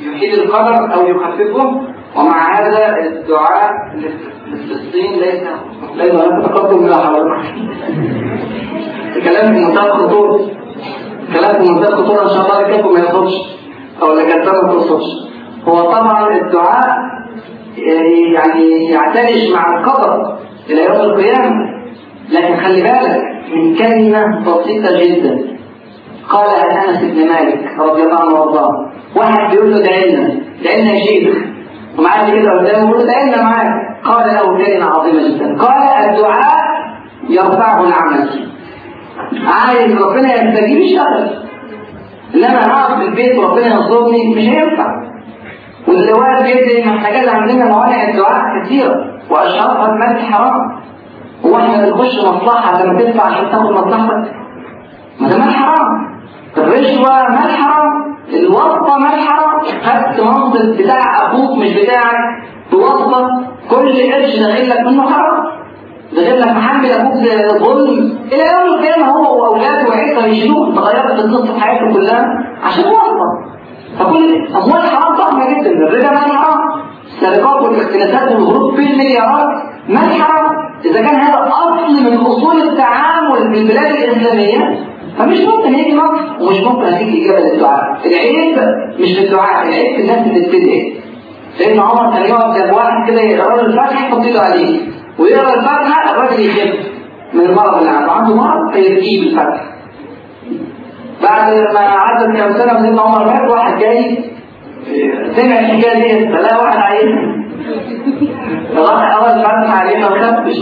يحيل 0.00 0.34
القدر 0.42 0.94
أو 0.94 1.06
يخففه 1.06 1.80
ومع 2.16 2.58
هذا 2.58 2.98
الدعاء 2.98 3.70
لفلسطين 4.52 5.12
ليس 5.12 5.42
ليس 5.94 6.10
هناك 6.14 6.44
تقدم 6.44 6.82
من 6.82 6.94
حضرتك 6.94 7.54
الكلام 9.16 9.54
في 9.54 9.64
منتهى 9.64 9.86
الخطورة 9.86 10.40
كلام 11.34 11.64
في 11.64 11.70
منتهى 11.72 11.88
الخطورة 11.88 12.22
إن 12.22 12.28
شاء 12.28 12.40
الله 12.46 12.60
الكتاب 12.60 12.92
ما 12.92 12.98
يخرجش 12.98 13.34
أو 14.02 14.12
الكتاب 14.12 14.64
ما 14.64 14.72
توصلش 14.72 15.04
هو 15.68 15.80
طبعا 15.80 16.36
الدعاء 16.36 16.98
يعني 18.34 18.90
يعترش 18.90 19.50
مع 19.54 19.78
القدر 19.78 20.38
إلى 20.70 20.84
يوم 20.84 20.96
القيامة. 21.00 21.74
لكن 22.30 22.56
خلي 22.56 22.82
بالك 22.82 23.22
من 23.54 23.76
كلمة 23.76 24.40
بسيطة 24.40 25.04
جدا. 25.04 25.38
قال 26.28 26.46
أنس 26.48 26.98
بن 26.98 27.28
مالك 27.28 27.78
رضي 27.78 28.02
الله 28.02 28.20
عنه 28.20 28.34
وأرضاه. 28.34 28.70
واحد 29.16 29.50
بيقول 29.50 29.70
له 29.70 29.78
دعينا 29.78 30.40
دعينا 30.64 30.90
يا 30.90 31.04
شيخ. 31.06 31.36
ومعاه 31.98 32.30
كده 32.30 32.50
قدامه 32.52 32.88
يقول 32.90 32.98
له 33.06 33.12
دعينا 33.12 33.42
معاك. 33.42 33.68
قال 34.04 34.26
له 34.34 34.64
كلمة 34.64 34.84
عظيمة 34.86 35.28
جدا. 35.28 35.56
قال 35.58 36.10
الدعاء 36.10 36.64
يرفعه 37.28 37.84
العمل 37.84 38.28
عايز 39.46 39.96
ربنا 40.02 40.34
يستجيب 40.34 40.82
اشتغل 40.82 41.44
إنما 42.34 42.64
اقعد 42.66 42.98
في 43.02 43.08
البيت 43.08 43.38
وربنا 43.38 43.66
ينصرني 43.66 44.34
مش 44.34 44.42
هينفع. 44.42 44.86
واللي 45.88 46.12
واقف 46.12 46.46
جدا 46.46 46.86
محتاجات 46.90 47.28
عندنا 47.28 47.64
موانع 47.64 48.08
الدعاء 48.08 48.42
كثيرة 48.64 48.94
واشهرها 49.30 49.92
المال 49.92 50.16
الحرام 50.16 50.80
هو 51.46 51.56
إحنا 51.56 51.90
بنخش 51.90 52.18
مصلحة 52.18 52.82
لما 52.84 53.00
تدفع 53.02 53.22
عشان 53.26 53.50
تاخد 53.50 53.70
مصلحتك 53.70 54.34
ما 55.20 55.28
ده 55.28 55.38
مال 55.38 55.50
حرام. 55.54 56.14
الرشوة 56.58 57.28
مال 57.28 57.50
حرام. 57.56 58.16
الواسطة 58.32 58.98
مال 58.98 59.20
حرام. 59.28 59.60
خدت 59.84 60.20
منصب 60.20 60.82
بتاع 60.82 61.16
أخوك 61.26 61.58
مش 61.58 61.72
بتاعك 61.74 62.42
بواسطة. 62.72 63.28
كل 63.70 64.12
قرش 64.12 64.36
داخل 64.38 64.70
لك 64.70 64.80
منه 64.80 65.10
حرام. 65.10 65.44
داخل 66.12 66.40
لك 66.40 66.46
محمل 66.48 66.90
أبوك 66.92 67.14
ظلم 67.64 68.18
إلى 68.32 68.42
يوم 68.42 68.74
القيامة 68.74 69.06
هو 69.06 69.42
وأولاده 69.42 69.88
وعيسى 69.88 70.28
يشيلوك 70.28 70.74
تغيرت 70.74 71.24
القصة 71.24 71.60
حياته 71.60 71.92
كلها 71.94 72.26
عشان 72.62 72.84
واسطة 72.84 73.28
فكل 73.98 74.46
أموال 74.56 74.88
حرام 74.88 75.16
ضخمة 75.16 75.50
جدا 75.50 75.70
الربا 75.70 76.10
مال 76.10 76.18
حرام 76.38 76.60
السرقات 77.06 77.62
والاختلافات 77.62 78.32
والهروب 78.32 78.74
بالمليارات 78.76 79.48
مال 79.88 80.22
حرام 80.22 80.50
إذا 80.84 81.02
كان 81.02 81.14
هذا 81.16 81.48
أصل 81.52 82.02
من 82.04 82.16
أصول 82.16 82.62
التعامل 82.62 83.54
في 83.54 83.60
البلاد 83.60 83.92
الإسلامية 83.96 84.78
فمش 85.18 85.40
ممكن 85.40 85.74
يجي 85.74 85.96
مصر 85.96 86.42
ومش 86.44 86.60
ممكن 86.60 86.84
هتيجي 86.86 87.24
إجابة 87.30 87.48
للدعاء. 87.48 87.82
العيب 88.06 88.58
مش 89.00 89.12
في 89.18 89.24
الدعاء 89.26 89.68
العيب 89.68 89.96
في 89.96 90.02
الناس 90.02 90.26
اللي 90.26 90.40
بتدعي. 90.48 91.00
سيدنا 91.58 91.82
عمر 91.82 92.12
كان 92.12 92.24
يقعد 92.28 92.54
جنب 92.58 92.72
واحد 92.74 93.10
كده 93.10 93.20
يقرأ 93.20 93.56
له 93.56 93.62
الفاتحة 93.66 94.06
يحط 94.06 94.44
عليه. 94.46 94.80
ويقرا 95.18 95.54
الفاتحة 95.54 96.10
الراجل 96.10 96.40
يخف 96.46 96.86
من 97.34 97.40
المرض 97.40 97.74
اللي 97.78 97.90
عنده 97.90 98.12
عنده 98.12 98.34
مرض 98.36 98.72
فيرقيه 98.72 99.20
بالفاتحة 99.20 99.64
بعد 101.22 101.52
ما 101.74 101.80
عدت 101.80 102.36
كام 102.36 102.52
سنة 102.52 102.82
سيدنا 102.82 103.02
عمر 103.02 103.24
مات 103.26 103.50
واحد 103.50 103.78
جاي 103.78 104.24
سمع 105.36 105.58
الحكاية 105.60 106.18
دي 106.18 106.28
فلا 106.32 106.62
واحد 106.62 106.78
عايزها 106.78 107.34
راح 108.76 109.14
أول 109.16 109.42
فتح 109.44 109.78
عليه 109.80 109.98
ما 109.98 110.08
خفش 110.08 110.58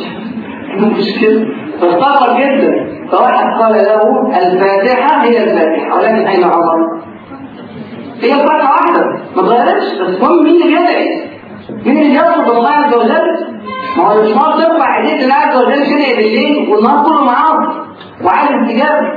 مش 0.81 1.21
كده 1.21 1.47
فاستغرب 1.81 2.37
جدا. 2.41 2.73
فواحد 3.11 3.45
قال 3.63 3.73
له 3.73 4.29
الفاتحة 4.39 5.25
هي 5.25 5.45
الفاتحة 5.45 5.97
ولكن 5.99 6.27
أين 6.27 6.45
عمر؟ 6.45 7.01
هي 8.21 8.33
الفاتحة 8.33 8.73
واحدة. 8.75 9.07
ما 9.37 9.43
اتغيرتش 9.43 9.85
بس 10.01 10.17
المهم 10.17 10.45
مين 10.45 10.55
اللي 10.63 10.65
بيدعي؟ 10.65 11.29
مين 11.87 11.99
اللي 12.03 12.15
يطلب 12.17 12.51
الله 12.57 12.69
عز 12.69 12.95
وجل؟ 12.95 13.52
ما 13.97 14.05
هو 14.09 14.23
مش 14.23 14.31
مرة 14.31 14.57
ترفع 14.65 14.97
ايديك 14.99 15.25
لله 15.25 15.35
عز 15.35 15.57
وجل 15.57 15.85
كده 15.87 16.17
بالليل 16.17 16.69
والنهار 16.71 17.05
كله 17.07 17.25
معاك 17.25 17.69
وعايز 18.25 18.51
استجابة 18.51 19.09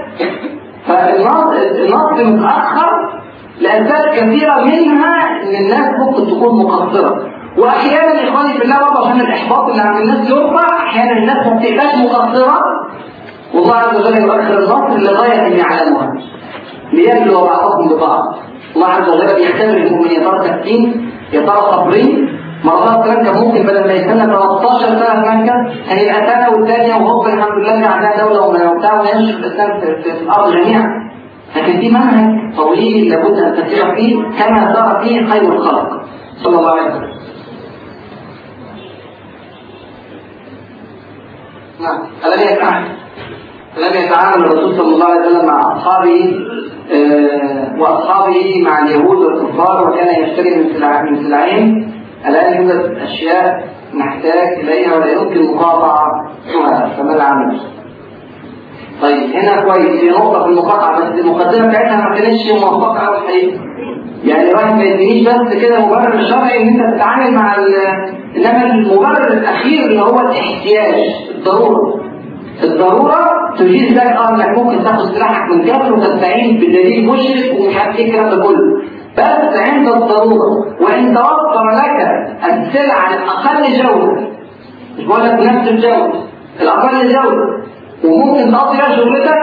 فالنص 0.87 2.19
متأخر 2.21 3.21
لأسباب 3.61 4.05
كثيرة 4.15 4.55
منها 4.63 5.41
إن 5.43 5.55
الناس 5.55 5.99
ممكن 5.99 6.27
تكون 6.27 6.63
مقصرة 6.63 7.27
وأحيانا 7.57 8.29
إخواني 8.29 8.53
في 8.57 8.63
الله 8.65 8.79
برضه 8.79 9.07
عشان 9.07 9.21
الإحباط 9.21 9.69
اللي 9.69 9.81
عند 9.81 9.97
الناس 10.01 10.29
يرفع 10.29 10.77
أحيانا 10.87 11.11
الناس 11.11 11.47
ما 11.47 11.53
بتبقاش 11.59 11.95
مقصره 11.95 12.59
والله 13.53 13.75
عز 13.75 13.99
وجل 13.99 14.21
يؤخر 14.21 14.57
النصر 14.59 15.11
لغايه 15.11 15.47
ان 15.47 15.51
يعلمها 15.53 16.13
ليبلو 16.93 17.41
بعضكم 17.45 17.89
ببعض. 17.89 18.35
الله 18.75 18.87
عز 18.87 19.09
وجل 19.09 19.35
بيختبر 19.35 19.77
المؤمنين 19.77 20.21
يا 20.21 20.29
ترى 20.29 20.47
ساكتين 20.47 21.11
يا 21.33 21.41
ترى 21.41 21.57
صابرين 21.71 22.39
مرات 22.63 23.05
كان 23.05 23.37
ممكن 23.43 23.63
بدل 23.63 23.87
ما 23.87 23.93
يستنى 23.93 24.25
13 24.25 24.87
سنه 24.87 25.23
في 25.23 25.37
مكه 25.37 25.53
هيبقى 25.87 26.27
سنة 26.29 26.49
والثانيه 26.57 26.95
وهوب 26.95 27.27
الحمد 27.27 27.51
لله 27.59 27.75
ان 27.77 27.83
عندها 27.83 28.25
دولة 28.27 28.71
وبتاع 28.71 29.01
وينشر 29.01 29.37
الإسلام 29.37 29.79
في, 29.79 30.11
الأرض 30.21 30.51
جميعا. 30.51 31.05
لكن 31.55 31.79
في 31.79 31.89
منهج 31.89 32.55
طويل 32.57 33.09
لابد 33.09 33.37
أن 33.39 33.53
تسير 33.53 33.95
فيه 33.95 34.15
كما 34.15 34.73
سار 34.73 35.03
فيه 35.03 35.25
خير 35.29 35.41
الخلق. 35.53 35.89
صلى 36.43 36.59
الله 36.59 36.71
عليه 36.71 36.81
وسلم. 36.91 37.15
نعم. 41.81 41.99
يتعامل 42.53 42.87
ألم 43.77 44.03
يتعامل 44.05 44.45
الرسول 44.45 44.75
صلى 44.77 44.93
الله 44.95 45.05
عليه 45.05 45.27
وسلم 45.29 45.45
مع 45.47 45.77
أصحابه 45.77 46.33
آه 46.93 47.75
وأصحابه 47.79 48.61
مع 48.65 48.79
اليهود 48.79 49.17
والكفار 49.17 49.89
وكان 49.89 50.23
يشتري 50.23 50.55
من 50.55 50.73
سلعين 51.23 51.94
الآن 52.27 52.61
يوجد 52.61 52.97
أشياء 53.01 53.63
نحتاج 53.95 54.59
إليها 54.59 54.95
ولا 54.95 55.11
يمكن 55.11 55.43
مقاطعة 55.55 56.07
فما 56.97 57.15
العمل؟ 57.15 57.59
طيب 59.01 59.29
هنا 59.35 59.61
كويس. 59.61 59.99
في 60.01 60.09
نقطة 60.09 60.43
في 60.43 60.49
المقاطعة 60.49 60.99
بس 60.99 61.19
المقدمة 61.19 61.67
بتاعتها 61.67 62.09
ما 62.09 62.15
كانتش 62.15 62.51
موفقة 62.51 62.97
أوي 63.07 63.17
الحقيقة. 63.17 63.59
يعني 64.25 64.49
الواحد 64.51 64.75
ما 64.75 64.83
يدينيش 64.83 65.27
بس 65.27 65.53
كده 65.61 65.85
مبرر 65.85 66.23
شرعي 66.29 66.61
إن 66.63 66.67
أنت 66.79 66.95
تتعامل 66.95 67.33
مع 67.33 67.55
إنما 68.35 68.65
المبرر 68.65 69.27
الأخير 69.27 69.85
اللي 69.85 70.01
هو 70.01 70.19
الاحتياج 70.19 70.95
الضرورة. 71.35 72.01
الضرورة 72.63 73.15
تجيز 73.59 73.93
لك 73.97 74.01
آه 74.07 74.29
إنك 74.35 74.57
ممكن 74.57 74.83
تاخد 74.83 75.05
سلاحك 75.05 75.51
من 75.51 75.61
جبل 75.65 75.93
وتستعين 75.93 76.57
بدليل 76.57 77.07
مشرك 77.07 77.59
ومش 77.59 77.75
عارف 77.75 77.95
إيه 77.99 78.05
الكلام 78.07 78.29
ده 78.29 78.43
كله. 78.47 78.81
بس 79.17 79.59
عند 79.69 79.87
الضرورة 79.87 80.81
وإن 80.81 81.15
توفر 81.15 81.69
لك 81.71 82.07
السلعه 82.43 83.13
الأقل 83.13 83.63
جودة. 83.73 84.27
مش 84.97 85.05
بقول 85.05 85.23
لك 85.25 85.33
بنفس 85.33 85.67
الجودة 85.67 86.11
الأقل 86.61 87.07
جودة. 87.07 87.63
وممكن 88.05 88.51
تقضي 88.51 88.77
شغلتك 88.77 89.37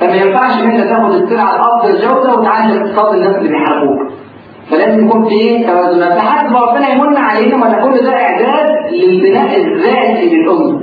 فما 0.00 0.14
ينفعش 0.14 0.62
إن 0.62 0.70
أنت 0.70 0.88
تاخد 0.88 1.10
السلعه 1.14 1.56
الافضل 1.56 2.00
جودة 2.08 2.34
وتعالج 2.34 2.76
اقتصاد 2.76 3.14
الناس 3.14 3.36
اللي 3.36 3.48
بيحاربوك. 3.48 3.98
فلازم 4.70 5.06
يكون 5.06 5.28
في 5.28 5.64
توازنات 5.64 6.16
لحد 6.18 6.50
ما 6.52 6.60
ربنا 6.60 6.88
يمن 6.88 7.16
علينا 7.16 7.56
ما 7.56 7.82
كل 7.82 8.04
ده 8.04 8.12
إعداد 8.12 8.92
للبناء 8.92 9.60
الذاتي 9.60 10.36
للأمة. 10.36 10.80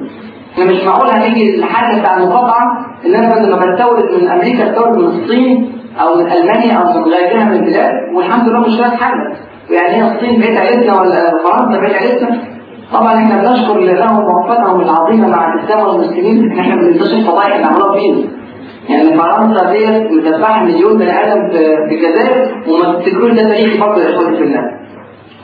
إحنا 0.53 0.65
مش 0.65 0.83
معقول 0.83 1.09
هنيجي 1.09 1.55
الحل 1.59 1.99
بتاع 1.99 2.17
المقاطعه 2.17 2.85
ان 3.05 3.15
أنا 3.15 3.45
لما 3.45 3.55
بستورد 3.57 4.21
من 4.21 4.29
أمريكا 4.29 4.69
استورد 4.71 4.97
من 4.97 5.05
الصين 5.05 5.71
أو 6.01 6.15
من 6.15 6.31
ألمانيا 6.31 6.73
أو 6.73 6.93
من 6.99 7.03
غيرها 7.13 7.43
من 7.43 7.53
البلاد 7.53 7.91
والحمد 8.15 8.49
لله 8.49 8.59
مش 8.59 8.79
لاقي 8.79 8.97
حل 8.97 9.17
يعني 9.71 9.95
هي 9.95 10.01
الصين 10.15 10.41
بعيد 10.41 10.57
عيلتنا 10.57 11.01
ولا 11.01 11.31
فرنسا 11.43 11.79
بعيد 11.81 11.93
عيلتنا؟ 11.93 12.39
طبعا 12.93 13.13
إحنا 13.15 13.41
بنشكر 13.41 13.79
لهم 13.79 14.23
وفقهم 14.25 14.81
العظيمة 14.81 15.27
مع 15.27 15.53
الإسلام 15.53 15.87
والمسلمين 15.87 16.51
ان 16.51 16.59
إحنا 16.59 16.75
بننتشر 16.75 17.17
الفضائح 17.17 17.55
اللي 17.55 17.65
عملوها 17.67 17.99
فينا 17.99 18.27
يعني 18.89 19.17
فرنسا 19.17 19.71
ديت 19.71 20.11
مدفعه 20.11 20.63
مليون 20.63 20.97
بني 20.97 21.11
آدم 21.23 21.41
الجزائر 21.91 22.51
وما 22.67 22.93
تفتكروش 22.99 23.31
ده 23.31 23.43
تاريخ 23.43 23.73
فضل 23.85 24.01
إخواني 24.01 24.37
في 24.37 24.43
الله. 24.43 24.61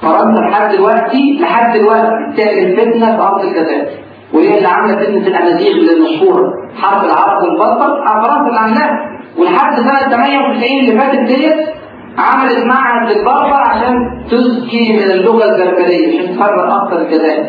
فرنسا 0.01 0.39
لحد 0.41 0.75
دلوقتي 0.75 1.39
لحد 1.41 1.77
دلوقتي 1.77 2.07
تعمل 2.37 2.77
فتنة 2.77 3.15
في 3.17 3.21
أرض 3.21 3.41
الجزائر. 3.45 3.87
وهي 4.33 4.57
اللي 4.57 4.67
عاملة 4.67 4.95
فتنة 4.95 5.27
الأمازيغ 5.27 5.73
المشهورة. 5.75 6.53
حرب 6.81 7.05
العرب 7.05 7.43
والبطل 7.43 8.03
فرنسا 8.07 8.47
اللي 8.47 8.59
عاملاها 8.59 9.08
ولحد 9.37 9.75
سنة 9.75 9.99
98 9.99 10.79
اللي 10.79 10.99
فاتت 11.01 11.19
ديت 11.19 11.69
عملت 12.17 12.65
معهد 12.65 13.11
للبربر 13.11 13.53
عشان 13.53 13.95
تزكي 14.31 14.93
من 14.93 15.11
اللغة 15.11 15.45
البربرية 15.45 16.19
عشان 16.21 16.35
تفرق 16.35 16.73
أكثر 16.73 17.01
الجزائر 17.01 17.45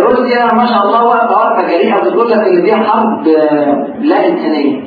روسيا 0.00 0.54
ما 0.54 0.66
شاء 0.66 0.82
الله 0.86 1.04
واقفة 1.04 1.62
جريئه 1.68 1.94
وبتقول 1.96 2.30
لك 2.30 2.38
إن 2.38 2.62
دي 2.62 2.74
حرب 2.76 3.26
لا 4.00 4.28
إنسانية. 4.28 4.82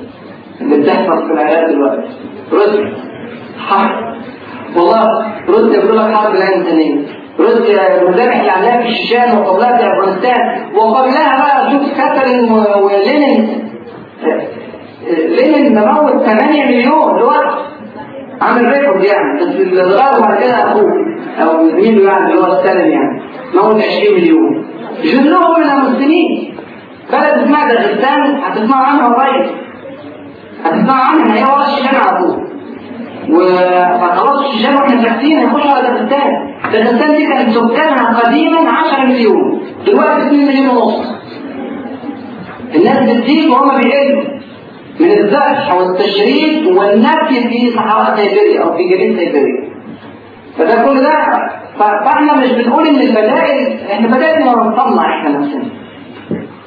اللي 0.61 0.77
بتحصل 0.77 1.27
في 1.27 1.33
العراق 1.33 1.69
دلوقتي. 1.69 2.07
روسيا 2.53 2.93
حرب. 3.67 4.15
والله 4.77 5.25
روسيا 5.49 5.79
بتقول 5.81 5.97
لك 5.97 6.13
حرب 6.13 6.33
لا 6.35 6.55
إنسانية. 6.55 7.05
روسيا 7.39 8.01
المذابح 8.01 8.39
اللي 8.39 8.51
عملها 8.51 8.81
في 8.81 8.87
الشيشان 8.87 9.37
وقبلها 9.37 9.77
في 9.77 9.83
أفغانستان. 9.87 10.39
وقبلها 10.75 11.37
بقى 11.37 11.71
شوف 11.71 11.97
كاترين 11.97 12.51
ولينين 12.83 13.63
لينين 15.09 15.79
مموت 15.79 16.25
8 16.25 16.65
مليون 16.65 17.19
لوحده 17.19 17.55
عامل 18.41 18.65
record 18.71 19.03
يعني. 19.03 19.39
بس 19.39 19.47
اللي 19.55 19.97
بعد 19.97 20.43
كده 20.43 20.53
أخوه 20.71 20.91
أو 21.41 21.69
زميله 21.69 22.11
يعني 22.11 22.31
اللي 22.31 22.41
هو 22.41 22.59
السالم 22.59 22.91
يعني. 22.91 23.21
موت 23.55 23.81
20 23.81 24.15
مليون. 24.15 24.65
جلهم 25.03 25.59
من 25.59 25.69
المسلمين. 25.69 26.55
بلد 27.11 27.23
اسمها 27.43 27.69
داغستان 27.69 28.35
هتسمعوا 28.43 28.85
عنها 28.85 29.07
قريب. 29.13 29.51
هتسمعوا 30.63 31.05
عنها 31.05 31.35
هي 31.37 31.43
ورا 31.43 31.65
الشيشان 31.67 31.95
على 31.95 32.17
طول. 32.19 32.45
فخلاص 34.01 34.45
الشيشان 34.45 34.75
وإحنا 34.75 35.03
ساكتين 35.03 35.39
هيخشوا 35.39 35.71
على 35.71 35.87
داغستان. 35.87 36.31
داغستان 36.71 37.15
دي 37.15 37.25
كانت 37.27 37.49
سكانها 37.49 38.19
قديما 38.19 38.57
10 38.71 39.05
مليون. 39.05 39.61
دلوقتي 39.87 40.21
2 40.27 40.47
مليون 40.47 40.67
ونص. 40.77 41.15
الناس 42.75 42.99
بتزيد 42.99 43.49
وهم 43.49 43.77
بيقلوا 43.77 44.23
من 44.99 45.11
الذبح 45.11 45.73
والتشريد 45.73 46.67
والنفي 46.67 47.49
في 47.49 47.71
صحراء 47.75 48.15
سيبيريا 48.15 48.63
أو 48.63 48.77
في 48.77 48.83
جبين 48.83 49.17
سيبيريا 49.17 49.69
فده 50.57 50.85
كل 50.85 51.01
ده 51.01 51.11
فاحنا 51.79 52.33
مش 52.35 52.51
بنقول 52.51 52.87
إن 52.87 52.95
البدائل 52.95 53.77
إحنا 53.91 54.07
بدائل 54.07 54.43
بنطلع 54.43 55.19
إحنا 55.19 55.29
نفسنا. 55.39 55.63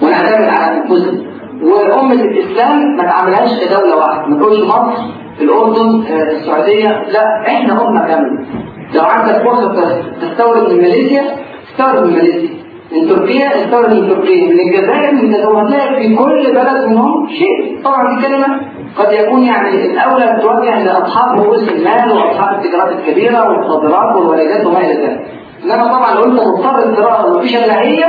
ونعتمد 0.02 0.48
على 0.48 0.76
أنفسنا. 0.82 1.28
وأمة 1.62 2.12
الإسلام 2.12 2.96
ما 2.96 3.02
تعملهاش 3.02 3.50
كدولة 3.64 3.96
واحدة. 3.96 4.26
ما 4.26 4.36
تقولش 4.38 4.64
مصر 4.64 5.02
الأردن 5.40 6.04
السعودية. 6.12 6.88
لا 6.88 7.42
إحنا 7.46 7.88
أمة 7.88 8.06
كاملة. 8.06 8.46
لو 8.94 9.02
عندك 9.02 9.42
فرصة 9.44 10.02
تستورد 10.20 10.72
من 10.72 10.80
ماليزيا 10.82 11.22
استورد 11.70 12.06
من 12.06 12.12
ماليزيا. 12.12 12.50
من 12.92 13.08
تركيا 13.08 13.48
استورد 13.64 13.94
من 13.94 14.08
تركيا 14.08 14.46
من 14.46 14.60
الجزائر 14.60 15.12
من 15.12 15.34
هتلاقي 15.34 15.96
في 16.02 16.16
كل 16.16 16.52
بلد 16.54 16.86
منهم 16.88 17.28
شيء 17.28 17.82
طبعا 17.84 18.14
دي 18.16 18.26
كلمة 18.26 18.60
قد 18.98 19.12
يكون 19.12 19.42
يعني 19.42 19.86
الأولى 19.86 20.38
توجه 20.42 20.84
لأصحاب 20.84 21.40
رؤوس 21.40 21.68
المال 21.68 22.12
وأصحاب 22.16 22.54
التجارات 22.58 22.92
الكبيرة 22.98 23.48
والصادرات 23.48 24.16
والواردات 24.16 24.66
وما 24.66 24.78
إلى 24.80 24.94
ذلك. 24.94 25.20
إنما 25.64 25.84
طبعا 25.98 26.14
لو 26.14 26.24
أنت 26.24 26.40
مضطر 26.40 26.78
القراءة 26.78 27.26
ومفيش 27.26 27.56
إلا 27.56 27.80
هي 27.82 28.04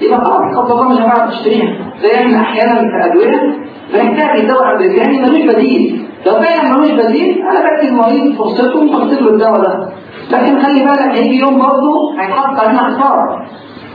يبقى 0.00 0.20
خلاص 0.24 0.56
قد 0.58 0.70
الله 0.70 0.88
مش 0.88 0.96
هنعرف 0.98 1.30
تشتريها. 1.30 1.92
زي 2.02 2.14
إحنا 2.14 2.40
أحيانا 2.40 2.74
في 2.74 3.06
أدوية 3.10 3.56
بنحتاج 3.92 4.40
الدواء 4.40 4.62
الأمريكاني 4.62 5.20
ملوش 5.20 5.54
بديل. 5.54 6.06
لو 6.26 6.32
فعلا 6.32 6.76
ملوش 6.76 6.90
بديل 6.90 7.42
أنا 7.42 7.76
بدي 7.76 7.88
المريض 7.88 8.36
فرصته 8.38 8.84
له 9.20 9.30
الدواء 9.30 9.60
ده. 9.60 9.88
لكن 10.32 10.62
خلي 10.62 10.80
بالك 10.84 11.14
هيجي 11.14 11.38
يوم 11.40 11.58
برضه 11.58 12.20
هيتحط 12.20 12.60
علينا 12.60 12.78
خسارة. 12.82 13.46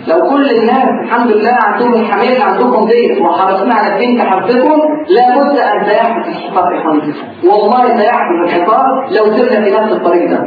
لو 0.07 0.29
كل 0.29 0.49
الناس 0.49 0.89
الحمد 1.03 1.31
لله 1.31 1.57
عندهم 1.63 1.93
الحماية 1.93 2.29
اللي 2.33 2.43
عندكم 2.43 2.85
ديت 2.87 3.21
وحرصنا 3.21 3.73
على 3.73 4.05
بنت 4.05 4.21
حضرتكم 4.21 4.81
لابد 5.09 5.57
أن 5.59 5.85
سيحدث 5.85 6.27
الحفاظ 6.27 6.71
يا 6.73 6.79
اخواني 6.81 7.13
والله 7.43 7.97
سيحدث 7.97 8.37
الحفاظ 8.45 8.85
لو 9.11 9.25
سرنا 9.37 9.65
في 9.65 9.71
نفس 9.71 9.91
الطريق 9.93 10.29
ده. 10.29 10.39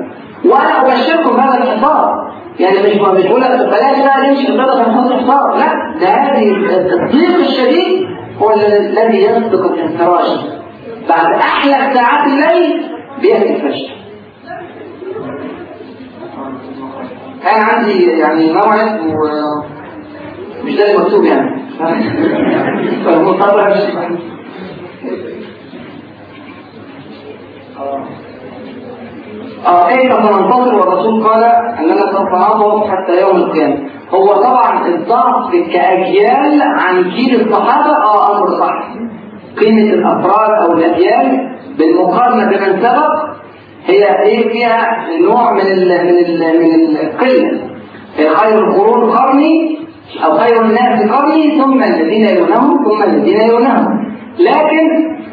وأنا 0.44 0.82
أبشركم 0.86 1.36
بهذا 1.36 1.62
الحفاظ. 1.62 2.08
يعني 2.60 2.78
مش 2.78 2.94
مش 3.18 3.26
بقول 3.26 3.40
لك 3.40 3.50
بلاش 3.50 3.98
بقى 4.04 4.28
نمشي 4.28 4.52
بطريقه 4.52 4.80
الحفاظ 4.80 5.12
الحفاظ. 5.12 5.56
لا 5.56 5.98
ده 6.00 6.08
هذه 6.08 6.50
الضيق 6.50 7.36
الشديد 7.38 8.06
هو 8.42 8.50
الذي 8.52 9.22
يسبق 9.22 9.72
الانفراج 9.72 10.26
بعد 11.08 11.32
أحلى 11.34 11.94
ساعات 11.94 12.26
الليل 12.26 12.82
بيأتي 13.22 13.54
الفجر. 13.56 13.88
كان 17.48 17.62
عندي 17.62 18.04
يعني 18.18 18.52
موعد 18.52 19.00
و 19.00 19.14
مش 20.64 20.76
ده 20.76 20.90
المكتوب 20.94 21.24
يعني. 21.24 21.62
فالمضطر 23.04 23.60
آه 29.66 29.88
كيف 29.88 30.12
سننتظر 30.12 30.74
والرسول 30.78 31.24
قال 31.26 31.44
اننا 31.44 31.94
نضعف 31.94 32.90
حتى 32.90 33.20
يوم 33.20 33.36
القيامة. 33.36 33.76
هو 34.14 34.34
طبعا 34.34 34.86
الضعف 34.86 35.52
كأجيال 35.72 36.62
عن 36.62 37.02
جيل 37.10 37.40
الصحابة 37.40 37.96
آه 37.96 38.36
أمر 38.36 38.58
صح. 38.60 38.88
قيمة 39.60 39.92
الأفراد 39.92 40.50
أو 40.62 40.72
الأجيال 40.72 41.56
بالمقارنة 41.78 42.44
بمن 42.44 42.82
سبق 42.82 43.27
هي 43.88 44.22
إيه 44.22 44.48
فيها 44.52 45.06
نوع 45.20 45.52
من 45.52 45.60
ال 45.60 45.88
من 46.04 46.18
ال 46.18 46.60
من 46.62 46.96
القلة. 46.96 47.68
خير 48.18 48.58
القرون 48.58 49.10
قرني 49.10 49.78
أو 50.24 50.38
خير 50.38 50.62
الناس 50.64 51.10
قرني 51.12 51.60
ثم 51.60 51.82
الذين 51.82 52.24
يلونهم 52.28 52.84
ثم 52.84 53.02
الذين 53.02 53.40
يلونهم 53.40 53.86
لكن 54.38 54.88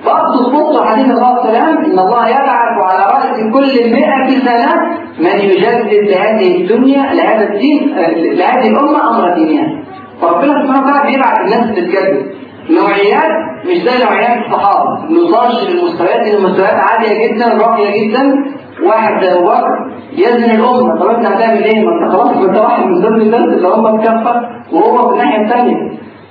برضه 0.06 0.50
تبص 0.50 0.82
حديث 0.82 1.06
الله 1.06 1.38
السلام 1.42 1.78
إن 1.78 2.00
الله 2.00 2.28
يبعث 2.30 2.76
على 2.84 3.04
رأس 3.14 3.38
كل 3.54 3.92
100 3.92 4.40
سنة 4.46 4.74
من 5.20 5.40
يجدد 5.40 5.94
لهذه 6.10 6.62
الدنيا 6.62 7.14
لهذا 7.14 7.50
الدين 7.54 7.96
لهذه 8.38 8.68
الأمة 8.68 9.10
أمر 9.10 9.34
دينها 9.34 9.84
فربنا 10.22 10.64
سبحانه 10.66 10.88
وتعالى 10.88 11.12
بيبعث 11.12 11.40
الناس 11.42 11.76
تتجدد 11.76 12.26
نوعيات 12.70 13.32
مش 13.66 13.78
زي 13.78 14.04
نوعيات 14.06 14.38
الصحابة. 14.46 14.90
نطاش 15.10 15.70
للمستويات 15.70 16.28
المستويات 16.34 16.74
عالية 16.74 17.28
جدا 17.28 17.48
راقية 17.66 17.90
جدا. 18.08 18.34
واحد 18.88 19.24
زي 19.24 19.34
أبو 19.34 19.46
بكر 19.46 19.92
يزن 20.18 20.44
الأمة. 20.52 21.00
طب 21.00 21.08
أنت 21.08 21.26
هتعمل 21.26 21.64
إيه؟ 21.64 21.86
ما 21.86 21.92
أنت 21.92 22.14
خلاص 22.16 22.30
انت 22.38 22.58
واحد 22.58 22.84
من 22.86 23.02
ضمن 23.02 23.22
الناس 23.22 23.44
اللي 23.44 23.68
هم 23.68 23.98
بكفة 23.98 24.42
وهو 24.74 25.08
في 25.08 25.14
الناحيه 25.14 25.42
الثانية 25.46 25.76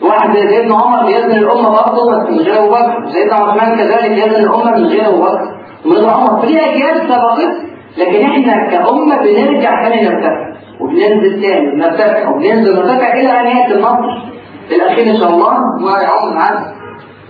واحد 0.02 0.36
زي 0.36 0.48
سيدنا 0.48 0.74
عمر 0.76 1.08
يزن 1.10 1.30
الأمة 1.30 1.68
برضه 1.70 2.10
بس 2.10 2.30
من 2.30 2.38
غير 2.38 2.58
أبو 2.58 2.70
بكر. 2.70 3.06
سيدنا 3.12 3.34
عثمان 3.34 3.76
كذلك 3.76 4.10
يزن 4.26 4.44
الأمة 4.44 4.76
من 4.76 4.84
غير 4.86 5.08
أبو 5.08 5.22
بكر. 5.22 5.54
غير 5.86 6.08
عمر. 6.10 6.42
فدي 6.42 6.58
أجيال 6.60 7.08
سبقت 7.08 7.54
لكن 7.98 8.24
إحنا 8.24 8.70
كأمة 8.70 9.16
بنرجع 9.22 9.82
ثاني 9.88 10.02
نرتفع 10.08 10.54
وبننزل 10.80 11.42
ثاني 11.42 11.76
نرتفع 11.76 12.28
وبننزل 12.28 12.76
نرتفع 12.76 13.12
إلى 13.12 13.40
أن 13.40 13.46
يأتي 13.46 13.74
النصر. 13.74 14.33
الأخير 14.70 15.14
إن 15.14 15.20
شاء 15.20 15.28
الله 15.30 15.84
ويعم 15.84 16.38
عز 16.38 16.74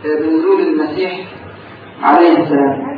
بنزول 0.05 0.61
المسيح 0.61 1.13
عليه 2.03 2.43
السلام. 2.43 2.95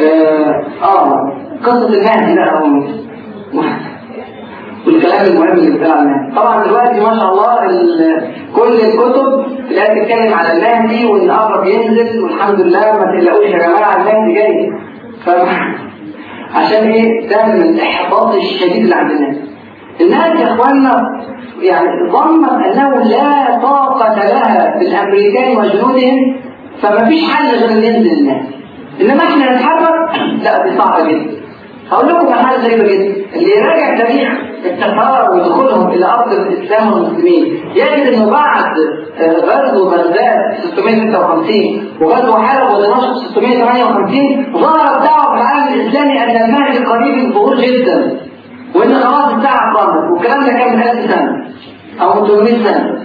آه, 0.00 0.64
آه. 0.82 1.32
قصة 1.64 1.88
المهدي 1.88 2.34
بقى 2.34 2.60
هو 2.60 2.82
والكلام 4.86 5.26
المهم 5.26 5.52
اللي 5.52 5.70
بيتقال 5.70 5.92
عن 5.92 6.06
المهدي 6.06 6.36
طبعا 6.36 6.64
دلوقتي 6.64 7.00
ما 7.00 7.18
شاء 7.20 7.32
الله 7.32 7.56
كل 8.56 8.72
الكتب 8.72 9.44
اللي 9.70 10.00
بتتكلم 10.00 10.34
على 10.34 10.52
المهدي 10.52 11.04
وان 11.06 11.30
قرب 11.30 11.66
ينزل 11.66 12.22
والحمد 12.22 12.60
لله 12.60 12.80
ما 12.80 13.04
تقلقوش 13.04 13.44
يا 13.46 13.58
جماعة 13.58 13.96
المهدي 13.96 14.34
جاي. 14.34 14.72
ف 15.24 15.30
عشان 16.56 16.90
إيه؟ 16.90 17.28
ده 17.28 17.46
من 17.46 17.62
الإحباط 17.62 18.34
الشديد 18.34 18.82
اللي 18.84 18.94
عند 18.94 19.10
الناس. 19.10 19.36
الناس 20.00 20.40
يا 20.40 20.54
اخوانا 20.54 21.20
يعني 21.62 22.10
ظنت 22.12 22.48
أنه 22.50 23.02
لا 23.04 23.58
طاقة 23.62 24.14
لها 24.14 24.78
بالأمريكان 24.78 25.56
وجنودهم 25.56 26.36
فما 26.82 27.04
فيش 27.04 27.24
حل 27.34 27.56
غير 27.56 27.70
إن 27.78 27.84
ينزل 27.84 28.18
الناس 28.18 28.44
إنما 29.00 29.22
إحنا 29.24 29.54
نتحرك 29.56 30.10
لا 30.42 30.66
دي 30.68 30.78
صعبة 30.78 31.08
جدا. 31.08 31.42
هقول 31.90 32.08
لكم 32.08 32.32
حاجة 32.32 32.56
غريبة 32.64 32.84
جدا. 32.88 33.14
اللي 33.36 33.50
يراجع 33.56 33.98
تاريخ 33.98 34.28
التتار 34.64 35.30
ودخولهم 35.32 35.90
إلى 35.90 36.04
أرض 36.06 36.32
الإسلام 36.32 36.92
والمسلمين 36.92 37.44
يجد 37.74 38.12
انه 38.14 38.30
بعد 38.30 38.64
غزو 39.20 39.90
بغداد 39.90 40.38
656 40.76 41.88
وغزو 42.00 42.36
حلب 42.36 42.70
ودمشق 42.74 43.14
658 43.16 44.52
ظهرت 44.54 45.02
دعوة 45.04 45.34
في 45.36 45.40
العالم 45.42 45.74
الإسلامي 45.80 46.22
أن 46.24 46.44
المهدي 46.44 46.78
قريب 46.84 47.24
الظهور 47.26 47.56
جدا. 47.56 48.20
وإن 48.74 48.94
خلاص 48.94 49.34
الساعة 49.34 49.74
قامت 49.74 50.10
والكلام 50.10 50.40
ده 50.44 50.52
كان 50.52 50.76
من 50.76 50.82
1000 50.82 51.10
سنة 51.10 51.46
أو 52.02 52.26
800 52.26 52.64
سنة. 52.64 52.98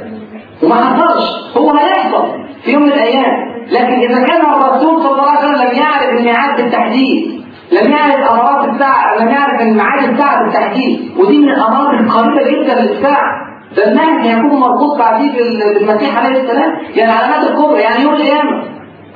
وما 0.64 0.76
حصلش. 0.76 1.24
هو 1.58 1.72
هيحصل 1.72 2.24
في 2.64 2.72
يوم 2.72 2.84
من 2.84 2.92
الأيام. 2.92 3.48
لكن 3.72 3.94
إذا 4.00 4.24
كان 4.28 4.42
الرسول 4.42 5.04
صلى 5.04 5.12
الله 5.12 5.30
عليه 5.30 5.40
وسلم 5.50 5.62
لم 5.70 5.78
يعرف 5.78 6.10
الميعاد 6.20 6.62
بالتحديد 6.62 7.44
لم 7.72 7.92
يعرف 7.92 8.32
امارات 8.32 8.70
الساعة 8.74 9.20
لم 9.20 9.28
يعرف 9.30 9.62
الميعاد 9.62 10.10
الساعة 10.10 10.44
بالتحديد. 10.44 11.12
ودي 11.20 11.38
من 11.38 11.50
الامارات 11.50 12.02
القريبة 12.02 12.44
جدا 12.52 12.82
للساعه 12.82 13.48
ده 13.76 13.88
المهدي 13.92 14.30
هيكون 14.30 14.60
مربوط 14.60 14.98
بعديه 15.00 15.32
بالمسيح 15.34 16.18
عليه 16.18 16.42
السلام 16.42 16.72
يعني 16.96 17.12
العلامات 17.12 17.50
الكبرى 17.50 17.82
يعني 17.82 18.04
يوم 18.04 18.14
القيامة. 18.14 18.64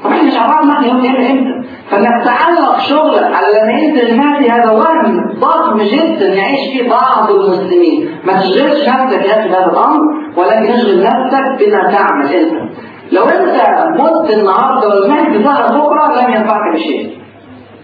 المهدي 0.05 0.87
يوم 0.87 0.97
القيامه 0.97 1.31
إمتى 1.31 1.67
فإنك 1.91 2.25
تعلق 2.25 2.79
شغلك 2.79 3.23
على 3.35 3.47
ينزل 3.83 4.07
المهدي 4.07 4.49
هذا 4.49 4.71
وهم 4.71 5.39
ضخم 5.39 5.77
جدا 5.81 6.33
يعيش 6.33 6.59
فيه 6.73 6.89
بعض 6.89 7.31
المسلمين. 7.31 8.09
ما 8.25 8.33
تشغلش 8.33 8.89
نفسك 8.89 9.25
يا 9.25 9.39
أخي 9.39 9.49
بهذا 9.49 9.65
الأمر 9.71 9.99
ولكن 10.37 10.73
اشغل 10.73 11.03
نفسك 11.03 11.45
بما 11.59 11.91
تعمل 11.91 12.25
أنت. 12.35 12.53
لو 13.11 13.23
أنت 13.23 13.61
مت 13.99 14.29
النهارده 14.33 14.89
والمهدي 14.89 15.43
ظهر 15.43 15.63
بكرة 15.79 16.21
لم 16.21 16.33
ينفعك 16.33 16.73
بشيء. 16.73 17.17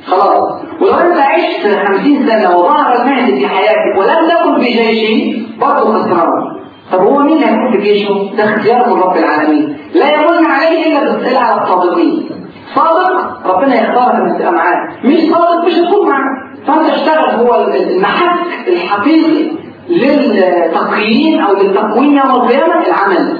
خلاص. 0.07 0.61
ولو 0.81 0.93
أنت 0.93 1.17
عشت 1.17 1.87
50 1.87 2.27
سنة 2.27 2.57
وظهر 2.57 3.01
المهدي 3.01 3.39
في 3.39 3.47
حياتك 3.47 3.97
ولم 3.99 4.29
تكن 4.29 4.61
في 4.61 4.71
جيشه 4.71 5.39
برضه 5.59 5.93
خسران. 5.93 6.57
طب 6.91 6.99
هو 6.99 7.19
مين 7.19 7.33
اللي 7.33 7.45
هيكون 7.45 7.71
في 7.71 7.77
جيشه؟ 7.77 8.35
ده 8.37 8.43
اختيار 8.43 8.89
من 8.89 9.01
رب 9.01 9.17
العالمين. 9.17 9.77
لا 9.95 10.11
يمن 10.11 10.45
عليه 10.45 10.85
إلا 10.87 10.99
بالسئله 11.03 11.39
على 11.39 11.61
الصادقين 11.61 12.29
صادق؟ 12.75 13.47
ربنا 13.47 13.75
يختارك 13.75 14.37
تبقى 14.39 14.51
معاه. 14.51 14.87
مش 15.05 15.19
صادق 15.19 15.65
مش 15.65 15.73
هتكون 15.73 16.09
معاه. 16.09 16.47
فأنت 16.67 16.89
اشتغل 16.89 17.47
هو 17.47 17.55
المحك 17.55 18.67
الحقيقي 18.67 19.51
للتقييم 19.89 21.39
أو 21.41 21.53
للتقويم 21.55 22.17
يوم 22.17 22.31
القيامة 22.31 22.87
العمل. 22.87 23.37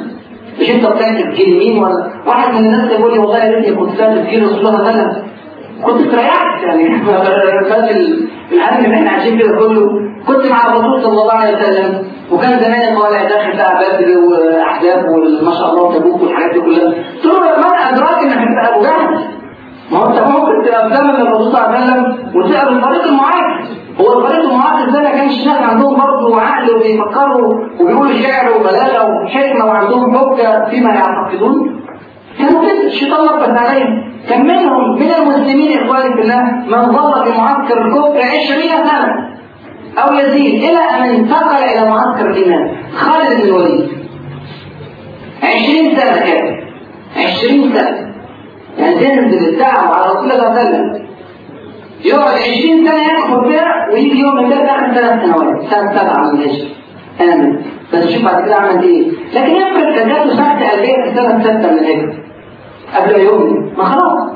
مش 0.61 0.69
أنت 0.69 0.85
بتكتب 0.85 1.33
جيل 1.33 1.57
مين 1.57 1.83
ولا؟ 1.83 2.11
واحد 2.27 2.53
من 2.53 2.65
الناس 2.65 2.91
يقول 2.91 3.13
لي 3.13 3.19
والله 3.19 3.37
يا 3.37 3.55
ريتني 3.55 3.75
كنت 3.75 3.97
كاتب 3.97 4.27
جيل 4.27 4.43
رسول 4.43 4.57
الله 4.67 4.83
صلى 4.83 5.23
كنت 5.83 6.01
استريحت 6.01 6.63
يعني. 6.63 6.99
فات 7.69 7.91
الهم 8.51 8.85
اللي 8.85 8.95
إحنا 8.95 9.09
عايشين 9.09 9.39
كده 9.39 9.57
كله. 9.59 9.89
كنت 10.27 10.45
مع 10.45 10.67
الرسول 10.67 11.03
صلى 11.03 11.21
الله 11.21 11.33
عليه 11.33 11.57
وسلم. 11.57 12.16
وكان 12.31 12.59
زمان 12.59 12.97
طالع 12.99 13.23
داخل 13.23 13.57
بقى 13.57 13.75
بدر 13.79 14.17
واحزاب 14.19 15.05
وما 15.09 15.51
شاء 15.51 15.69
الله 15.71 15.93
تبوك 15.99 16.21
والحاجات 16.21 16.53
دي 16.53 16.61
كلها. 16.61 16.93
قلت 17.23 17.25
له 17.25 17.39
ما 17.39 17.89
أدراك 17.89 18.19
إنك 18.23 18.37
هتبقى 18.37 18.73
أبو 18.75 18.81
جهل. 18.83 19.27
ما 19.91 19.97
هو 19.97 20.05
أنت 20.05 20.19
ممكن 20.19 20.63
تبقى 20.65 20.89
في 20.89 20.95
زمن 20.95 21.09
الرسول 21.09 21.51
صلى 21.51 21.65
الله 21.65 21.75
عليه 21.75 21.85
وسلم 21.85 22.03
وتبقى 22.35 22.65
بالطريق 22.73 23.03
المعاكس 23.03 23.67
هو 24.01 24.19
الطريق 24.19 24.39
المعاكس 24.51 24.91
ده 24.93 24.99
ما 25.01 25.09
كانش 25.09 25.47
ناس 25.47 25.61
عندهم 25.61 25.95
برضه 25.95 26.41
عقل 26.41 26.75
وبيفكروا 26.75 27.53
وبيقولوا 27.81 28.13
شعر 28.13 28.57
وبلاغة 28.57 29.09
وحكمه 29.23 29.65
وعندهم 29.65 30.17
حجة 30.17 30.65
فيما 30.69 30.89
يعتقدون. 30.93 31.81
كانوا 32.39 32.61
كده 32.61 32.87
الشيطان 32.87 33.19
لبس 33.25 33.59
عليهم. 33.59 34.13
كان 34.29 34.41
منهم 34.47 34.95
من 34.99 35.11
المسلمين 35.19 35.79
إخواني 35.83 36.13
في 36.15 36.21
الله 36.21 36.43
من 36.43 36.91
ظل 36.91 37.25
في 37.25 37.39
معسكر 37.41 37.85
الكفر 37.85 38.17
20 38.17 38.87
سنة. 38.87 39.36
أو 39.97 40.13
يزيد 40.13 40.63
إلى 40.63 40.79
أن 40.79 41.03
انتقل 41.03 41.63
إلى 41.63 41.89
معسكر 41.89 42.29
الإيمان. 42.29 42.75
خالد 42.95 43.41
بن 43.41 43.47
الوليد. 43.47 43.89
20 45.43 45.95
سنة 45.95 46.25
كده 46.25 46.55
20 47.17 47.73
سنة. 47.73 48.07
يعني 48.77 48.95
تنزل 48.95 49.49
الدعوه 49.49 49.95
على 49.95 50.05
رسول 50.13 50.31
الله 50.31 50.37
صلى 50.37 50.47
الله 50.47 50.59
عليه 50.59 50.69
وسلم. 50.69 51.07
يقعد 52.05 52.33
20 52.33 52.87
سنة 52.87 53.01
يكفر 53.03 53.47
بها 53.47 53.87
ويجي 53.93 54.19
يوم 54.19 54.35
من 54.35 54.49
ده 54.49 54.55
اخر 54.55 54.93
ثلاث 54.93 55.25
سنوات. 55.25 55.61
سنة 55.71 55.91
سبعه 55.95 56.31
من 56.31 56.41
الهجرة. 56.41 56.67
امن 57.21 57.61
بس 57.93 58.07
شوف 58.13 58.23
بعد 58.25 58.45
كده 58.45 58.55
عمل 58.55 58.83
إيه. 58.83 59.11
لكن 59.33 59.51
يفرق 59.55 59.95
كان 59.95 60.09
جاته 60.09 60.29
سكته 60.29 60.69
قلبيه 60.71 60.93
في 61.03 61.09
السنة 61.09 61.37
السادسه 61.37 61.71
من 61.71 61.77
الهجرة. 61.77 62.13
قبل 62.95 63.11
ما 63.11 63.17
يؤمن 63.23 63.73
ما 63.77 63.83
خلاص. 63.83 64.29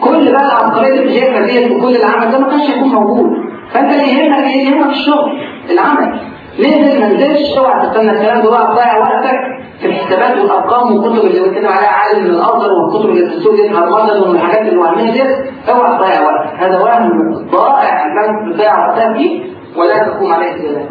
كل 0.00 0.32
بقى 0.32 0.44
العبقرية 0.46 1.00
اللي 1.00 1.20
شايفها 1.20 1.46
ديت 1.46 1.70
وكل 1.72 1.96
العمل 1.96 2.30
ده 2.30 2.38
ما 2.38 2.48
كانش 2.50 2.70
هيكون 2.70 2.88
موجود. 2.88 3.30
فانت 3.72 3.92
اللي 3.92 4.08
يهمك 4.12 4.38
إيه 4.44 4.66
يهمك 4.68 4.90
الشغل 4.90 5.30
العمل. 5.70 6.20
نزل 6.60 7.00
ما 7.00 7.06
نزلش 7.08 7.58
اوعى 7.58 7.86
تستنى 7.86 8.10
الكلام 8.10 8.42
ده 8.42 8.48
اوعى 8.48 8.66
تضيع 8.74 8.98
وقتك 8.98 9.38
في 9.80 9.86
الحسابات 9.86 10.38
والارقام 10.38 10.92
والكتب 10.92 11.24
اللي 11.26 11.40
بيتكلم 11.42 11.68
عليها 11.68 11.88
عالم 11.90 12.24
من 12.24 12.30
الازهر 12.30 12.70
والكتب 12.72 13.08
اللي 13.10 13.24
بتسوق 13.36 13.54
دي 13.54 13.68
هرمزه 13.70 14.28
والحاجات 14.28 14.72
الوهميه 14.72 15.12
ديت. 15.12 15.36
اوعى 15.68 15.98
تضيع 15.98 16.20
وقتك. 16.22 16.54
هذا 16.58 16.78
وهم 16.82 17.10
ضائع 17.52 18.06
انك 18.06 18.52
تضيع 18.54 18.88
وقتك 18.88 19.16
فيه 19.16 19.42
ولا 19.76 19.98
تقوم 20.04 20.32
عليه 20.32 20.50
استدلال 20.50 20.86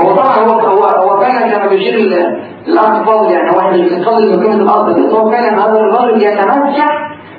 هو 0.00 0.14
طبعا 0.16 0.36
هو 0.38 0.60
هو 0.60 0.84
هو 0.84 1.20
فعلا 1.20 1.56
كما 1.56 1.66
بيشير 1.66 1.94
الأرض 2.68 3.04
فاضل 3.06 3.30
يعني 3.32 3.50
هو 3.50 3.60
إحنا 3.60 3.76
بنفضل 3.76 4.36
مكانه 4.38 4.54
الأرض 4.62 4.98
هو 5.14 5.30
فعلا 5.30 5.64
هذا 5.66 5.80
الرجل 5.80 6.22
يتمسك 6.22 6.84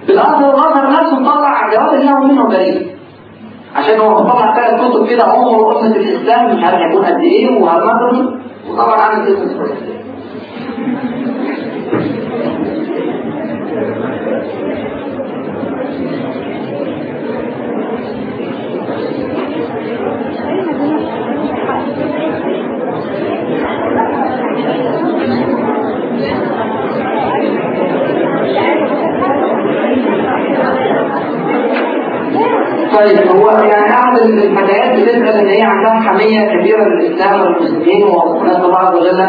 بالارض 0.08 0.42
والغفر 0.44 0.90
نفسه 0.90 1.20
مطلع 1.20 1.70
جواب 1.74 1.94
الله 1.94 2.20
منه 2.20 2.48
بريء. 2.48 2.96
عشان 3.76 4.00
هو 4.00 4.10
مطلع 4.24 4.56
ثلاث 4.56 4.82
كتب 4.88 5.08
كده 5.08 5.24
عمر 5.24 5.80
أمة 5.80 5.96
الإسلام 5.96 6.58
مش 6.58 6.64
عارف 6.64 6.76
هيكون 6.80 7.06
قد 7.06 7.20
إيه 7.20 7.62
وهرمجني 7.62 8.30
وطبعا 8.70 8.96
عامل 9.02 9.28
اسم 9.28 9.58
كويس 9.58 9.96
طيب 33.06 33.28
هو 33.28 33.50
يعني 33.52 33.90
احد 33.94 34.18
الفتيات 34.18 34.94
بتسال 35.00 35.40
إن 35.40 35.48
هي 35.48 35.62
عندها 35.62 35.94
حمية 35.94 36.60
كبيرة 36.60 36.84
للاسلام 36.84 37.42
والمسلمين 37.42 38.04
الله 38.66 38.78
عز 38.78 38.96
وجل 38.96 39.20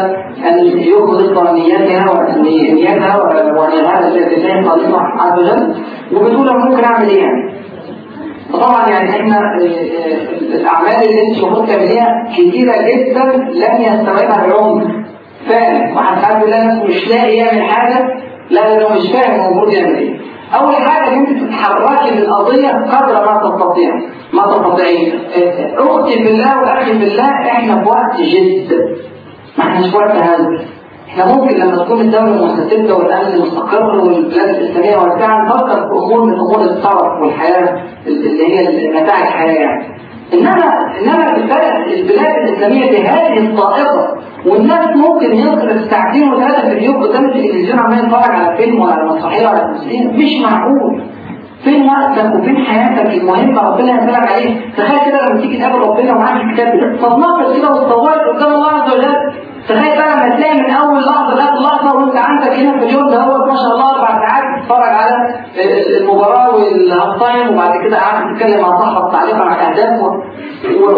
أن 0.47 0.65
يخلص 0.77 1.51
نيتها 1.51 2.11
ونيتها 2.11 3.17
ونيتها 3.21 4.09
لله 4.09 4.69
خالصه 4.69 4.99
عز 4.99 5.39
وجل؟ 5.39 5.75
وبتقول 6.13 6.49
أنا 6.49 6.65
ممكن 6.65 6.83
أعمل 6.83 7.09
إيه 7.09 7.21
يعني؟ 7.21 7.53
فطبعا 8.53 8.89
يعني 8.89 9.09
إحنا 9.09 9.39
الأعمال 10.41 11.03
اللي 11.09 11.27
أنت 11.27 11.37
المفروض 11.37 11.67
تعمليها 11.67 12.07
كتيرة 12.33 12.71
جدا 12.81 13.23
لن 13.35 13.81
يستوعبها 13.81 14.45
العمر 14.45 15.05
فعلا. 15.49 15.95
واحد 15.95 16.21
ساعات 16.21 16.45
مش 16.83 17.07
لاقي 17.09 17.37
يعمل 17.37 17.61
حاجة؟ 17.61 18.05
لا 18.49 18.79
لو 18.79 18.89
مش 18.89 19.11
فاهم 19.13 19.45
المفروض 19.51 19.73
يعمل 19.73 19.95
إيه. 19.95 20.26
اول 20.55 20.75
حاجة 20.75 21.13
ان 21.13 21.25
انت 21.25 21.43
تتحركي 21.43 22.15
للقضية 22.15 22.67
قدر 22.69 23.25
ما 23.25 23.41
تستطيع؟ 23.49 23.95
ما 24.33 24.41
تستطيعين 24.51 25.19
أختي 25.77 26.23
في 26.23 26.29
الله 26.31 26.61
وأخي 26.61 26.99
في 26.99 27.03
الله 27.07 27.29
إحنا 27.29 27.83
في 27.83 27.89
وقت 27.89 28.21
جد. 28.21 28.71
ما 29.57 29.63
إحناش 29.63 29.89
في 29.89 29.95
وقت 29.97 30.15
هذا. 30.15 30.59
إحنا 31.09 31.35
ممكن 31.35 31.55
لما 31.55 31.83
تكون 31.83 32.01
الدولة 32.01 32.45
مستتبة 32.45 32.93
والأمن 32.93 33.41
مستقر 33.41 33.99
والبلاد 33.99 34.49
الإسلامية 34.49 34.97
واسعة 34.97 35.45
نفكر 35.45 35.75
في 35.87 35.91
أمور 36.05 36.25
من 36.25 36.33
أمور 36.33 36.61
الطرف 36.61 37.21
والحياة 37.23 37.83
اللي 38.07 38.47
هي 38.59 38.89
متاع 39.01 39.19
الحياة 39.19 39.53
يعني. 39.61 39.97
إنما 40.33 40.65
إنما 41.01 41.35
البلد 41.37 41.87
البلاد 41.93 42.35
الإسلامية 42.47 42.91
بهذه 42.91 43.37
الطائفة 43.37 44.07
والناس 44.45 44.95
ممكن 44.95 45.33
يصرف 45.33 45.91
ساعتين 45.91 46.33
وثلاثة 46.33 46.61
في 46.69 46.77
اليوم 46.77 47.03
قدام 47.03 47.25
التلفزيون 47.25 47.79
عمال 47.79 47.99
يتفرج 47.99 48.31
على 48.35 48.57
فيلم 48.57 48.81
ولا 48.81 49.03
مسرحية 49.05 49.47
ولا 49.47 49.59
تمثيل 49.73 50.07
مش 50.13 50.51
معقول. 50.51 51.03
فين 51.63 51.89
وقتك 51.89 52.35
وفين 52.35 52.57
حياتك 52.65 53.13
المهمة 53.13 53.61
ربنا 53.61 53.91
يسألك 53.91 54.31
عليه؟ 54.31 54.71
تخيل 54.77 54.99
كده 55.11 55.27
لما 55.29 55.41
تيجي 55.41 55.57
تقابل 55.57 55.79
ربنا 55.79 56.11
ومعاك 56.15 56.41
الكتاب 56.41 56.67
ده. 56.79 56.97
تتناقش 56.97 57.57
كده 57.57 57.69
وتصورك 57.71 58.21
قدام 58.35 58.53
الله 58.53 58.67
عز 58.71 58.93
وجل. 58.95 59.15
تخيل 59.69 59.97
بقى 59.97 60.17
لما 60.27 60.35
تلاقي 60.35 60.55
من 60.57 60.71
أول 60.71 60.99
لحظة 61.05 61.35
لحظه 61.35 61.95
وأنت 61.97 62.15
عندك 62.17 62.51
هنا 62.59 62.79
في 62.79 62.85
اليوم 62.85 63.09
ده 63.09 63.21
هو 63.23 63.37
ما 63.45 63.55
شاء 63.55 63.71
الله 63.73 63.91
أربع 63.95 64.07
ساعات 64.07 64.43
تتفرج 64.67 64.93
على 64.93 65.15
المباراة 65.99 66.55
وال 66.55 66.76
half 66.76 67.19
time 67.23 67.53
وبعد 67.53 67.83
كده 67.87 67.97
قاعد 67.97 68.35
تتكلم 68.35 68.61
مع 68.61 68.77
صاحبك 68.79 69.11
تعليق 69.11 69.35
على 69.35 69.55
الأهداف 69.71 70.01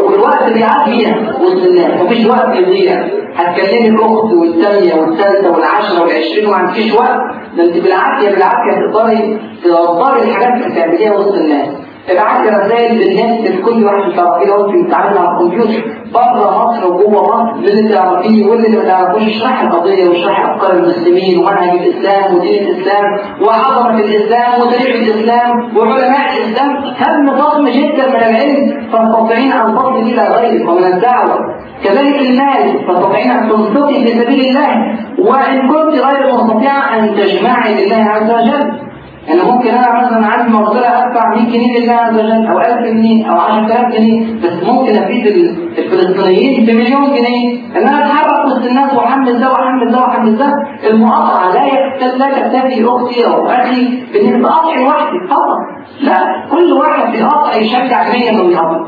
والوقت 0.07 0.41
اللي 0.47 0.63
قاعد 0.63 0.89
فيها 0.89 1.15
وسط 1.41 1.63
الناس. 1.67 2.01
مفيش 2.01 2.26
وقت 2.28 2.55
يضيع 2.55 3.03
هتكلمي 3.36 3.88
الأخت 3.89 4.34
والثانيه 4.34 4.93
والثالثه 5.01 5.51
والعشرة 5.51 6.01
والعشرين 6.01 6.45
وما 6.47 6.55
عندكيش 6.57 6.93
وقت. 6.93 7.20
ده 7.57 7.63
انت 7.63 7.78
بالعافية 7.84 8.30
بالعافية 8.30 8.91
تقدري 8.91 9.39
تدبري 9.63 10.22
الحاجات 10.30 10.53
اللي 10.53 10.74
هتعمليها 10.74 11.13
وسط 11.13 11.34
الناس. 11.34 11.67
ابعت 12.12 12.47
رسائل 12.47 12.97
بالنت 12.99 13.47
لكل 13.47 13.86
واحد 13.86 14.12
تعرفيه 14.16 14.47
لو 14.47 14.66
انت 14.66 14.86
بتتعامل 14.86 15.18
على 15.18 15.30
الكمبيوتر. 15.38 15.99
بره 16.14 16.66
مصر 16.66 16.93
وجوه 16.93 17.24
مصر. 17.24 17.55
اللي 17.70 17.93
تعرفيه 17.93 18.45
واللي 18.45 18.78
ما 18.78 18.84
تعرفوش 18.84 19.24
اشرح 19.24 19.62
القضية 19.62 20.10
واشرح 20.10 20.49
أفكار 20.49 20.72
المسلمين 20.74 21.38
ومنهج 21.39 21.70
الإسلام 21.80 22.36
ودين 22.36 22.68
الإسلام 22.68 23.05
وعظمه 23.41 23.99
الإسلام 23.99 24.62
وتاريخ 24.62 24.95
الإسلام 24.95 25.78
وعلماء 25.78 26.38
الإسلام. 26.38 26.72
كم 26.99 27.30
ضخم 27.38 27.66
جدا 27.68 28.07
من 28.07 28.16
العلم 28.16 28.88
تستطيعين 28.93 29.51
ان 29.51 29.76
تصل 29.76 29.95
إلى 30.01 30.24
غيرك 30.36 30.70
ومن 30.70 30.84
الدعوة. 30.84 31.38
كذلك 31.84 32.16
المال 32.22 32.88
تستطيعين 32.88 33.32
ان 33.32 33.49
تنفقي 33.49 33.93
في 34.05 34.20
سبيل 34.20 34.39
الله. 34.49 34.70
وإن 35.20 35.68
كنت 35.68 35.95
غير 36.05 36.34
مستطيعه 36.34 36.99
أن 36.99 37.16
تجمعي 37.16 37.86
لله 37.86 38.03
عز 38.10 38.32
وجل. 38.32 38.88
يعني 39.30 39.51
ممكن 39.51 39.69
أنا 39.69 40.01
مثلا 40.05 40.25
عندي 40.25 40.53
مقدره 40.53 40.86
أدفع 40.88 41.30
100 41.36 41.45
جنيه 41.51 41.80
لله 41.80 41.93
عز 41.93 42.13
وجل 42.19 42.47
أو 42.47 42.59
1000 42.59 42.80
جنيه 42.86 43.32
أو 43.32 43.38
10000 43.39 43.95
جنيه. 43.95 44.41
بس 44.43 44.63
ممكن 44.63 44.95
أفيد 44.95 45.27
الفلسطينيين 45.77 46.65
بمليون 46.65 47.03
جنيه. 47.15 47.59
إن 47.77 47.88
أنا 47.88 48.05
أتحرك 48.05 48.45
وسط 48.45 48.65
الناس 48.65 48.93
واحمل 48.93 49.39
ده 49.39 49.51
واحمل 49.51 49.91
ده 49.91 49.97
واحمل 49.97 50.38
ده 50.38 50.53
المقاطعة 50.89 51.53
لا 51.53 52.17
لا 52.17 52.30
تكتفي 52.39 52.86
أختي 52.86 53.25
أو 53.27 53.47
أخي 53.47 54.03
بان 54.13 54.41
تقاطعي 54.43 54.84
لوحدك 54.84 55.30
فقط. 55.30 55.59
لا 56.01 56.45
كل 56.51 56.73
واحد 56.73 57.11
بيقاطع 57.11 57.55
يشجع 57.55 58.03
100 58.09 58.30
انه 58.30 58.43
يقاطع 58.51 58.80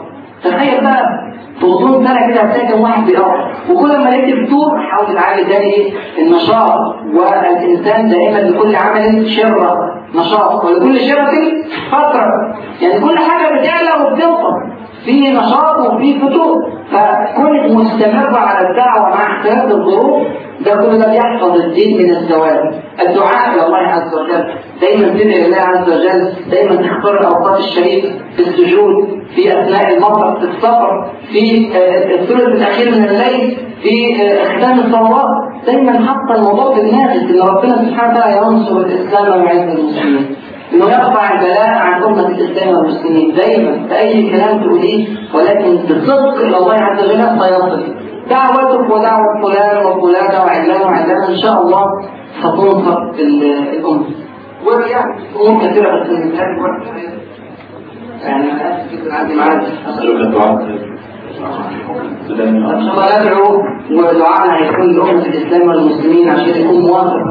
تخيل 0.44 0.84
بقى 0.84 1.32
في 1.62 1.68
غضون 1.68 2.08
سنه 2.08 2.28
كده 2.28 2.42
هتلاقي 2.42 2.68
كم 2.74 2.82
واحد 2.82 3.06
بيقاطع 3.06 3.52
وكل 3.70 3.98
ما 4.04 4.10
يكتب 4.10 4.50
دور 4.50 4.80
حاول 4.92 5.16
تعالج 5.16 5.48
تاني 5.52 5.94
النشاط. 6.20 6.80
والإنسان 7.14 8.10
دائما 8.10 8.38
لكل 8.38 8.76
عمل 8.76 9.30
شره 9.32 9.76
نشاط. 10.16 10.66
ولكل 10.66 11.00
شرة 11.00 11.32
فترة 11.92 12.56
يعني 12.82 13.00
كل 13.00 13.18
حاجة 13.18 13.60
بتعلى 13.60 13.90
وبتوصل 14.04 14.81
في 15.06 15.32
نشاط 15.32 15.78
وفي 15.94 16.20
فتور 16.20 16.72
فكونك 16.92 17.72
مستمرة 17.72 18.38
على 18.38 18.70
الدعوة 18.70 19.10
مع 19.10 19.38
اختلاف 19.38 19.72
الظروف 19.72 20.28
ده 20.66 20.76
كل 20.76 20.98
ده 20.98 21.14
يحفظ 21.14 21.56
الدين 21.62 21.98
من 21.98 22.10
الزوال 22.10 22.82
الدعاء 23.02 23.54
إلى 23.56 23.66
الله 23.66 23.78
عز 23.78 24.16
وجل. 24.16 24.54
دايما 24.82 25.08
تدعي 25.08 25.48
لله 25.48 25.58
عز 25.58 25.90
وجل 25.90 26.34
دايما 26.52 26.76
تختار 26.76 27.20
الأوقات 27.20 27.60
الشريفة 27.60 28.10
في 28.36 28.40
السجود 28.40 28.94
في 29.36 29.62
أثناء 29.62 29.94
المطر 29.98 30.40
في 30.40 30.46
السفر 30.46 31.12
في 31.32 31.72
الثلث 32.16 32.48
الأخير 32.48 32.92
من 32.92 33.06
الليل 33.06 33.58
في 33.84 34.16
ختام 34.46 34.80
الصلوات. 34.80 35.52
دايما 35.66 35.92
حتى 35.94 36.40
الموضوع 36.40 36.76
بالناس 36.76 37.18
إن 37.18 37.42
ربنا 37.42 37.86
سبحانه 37.90 38.14
وتعالى 38.14 38.38
ينصر 38.38 38.78
الإسلام 38.78 39.42
ويعز 39.42 39.80
المسلمين. 39.80 40.36
انه 40.74 40.86
يرفع 40.86 41.34
البلاء 41.34 41.70
عن 41.70 42.04
أمة 42.04 42.28
الإسلام 42.28 42.76
والمسلمين. 42.76 43.36
دايما 43.36 43.88
في 43.88 44.00
اي 44.00 44.30
كلام 44.32 44.64
تقوليه 44.64 45.08
ولكن 45.36 45.76
بصدق 45.76 46.36
الله 46.46 46.74
عز 46.74 47.04
وجل 47.04 47.22
سيصل 47.40 47.96
دعوتك 48.30 48.90
ودعوة 48.90 49.42
فلان 49.44 49.86
وفلان 49.86 50.42
وعلان 50.42 50.82
وعلان 50.82 51.22
إن 51.30 51.38
شاء 51.38 51.62
الله 51.62 51.84
ستنصر 52.40 52.98
الأمة. 53.20 54.06
ويعني 54.66 55.14
أمور 55.36 55.62
كثيرة 55.68 56.04
بس 56.04 56.10
نتكلم 56.10 56.60
وقت 56.64 56.98
يعني 58.24 58.52
أنا 58.52 58.82
آسف 58.82 58.92
جدا 58.92 59.14
عندي 59.14 59.34
معاد 59.36 59.62
الله 61.42 63.08
ندعو 63.22 63.50
ودعاءنا 63.92 64.58
هيكون 64.58 64.90
لأمة 64.96 65.26
الإسلام 65.26 65.70
والمسلمين 65.70 66.30
عشان 66.30 66.62
يكون 66.62 66.82
موافق 66.82 67.24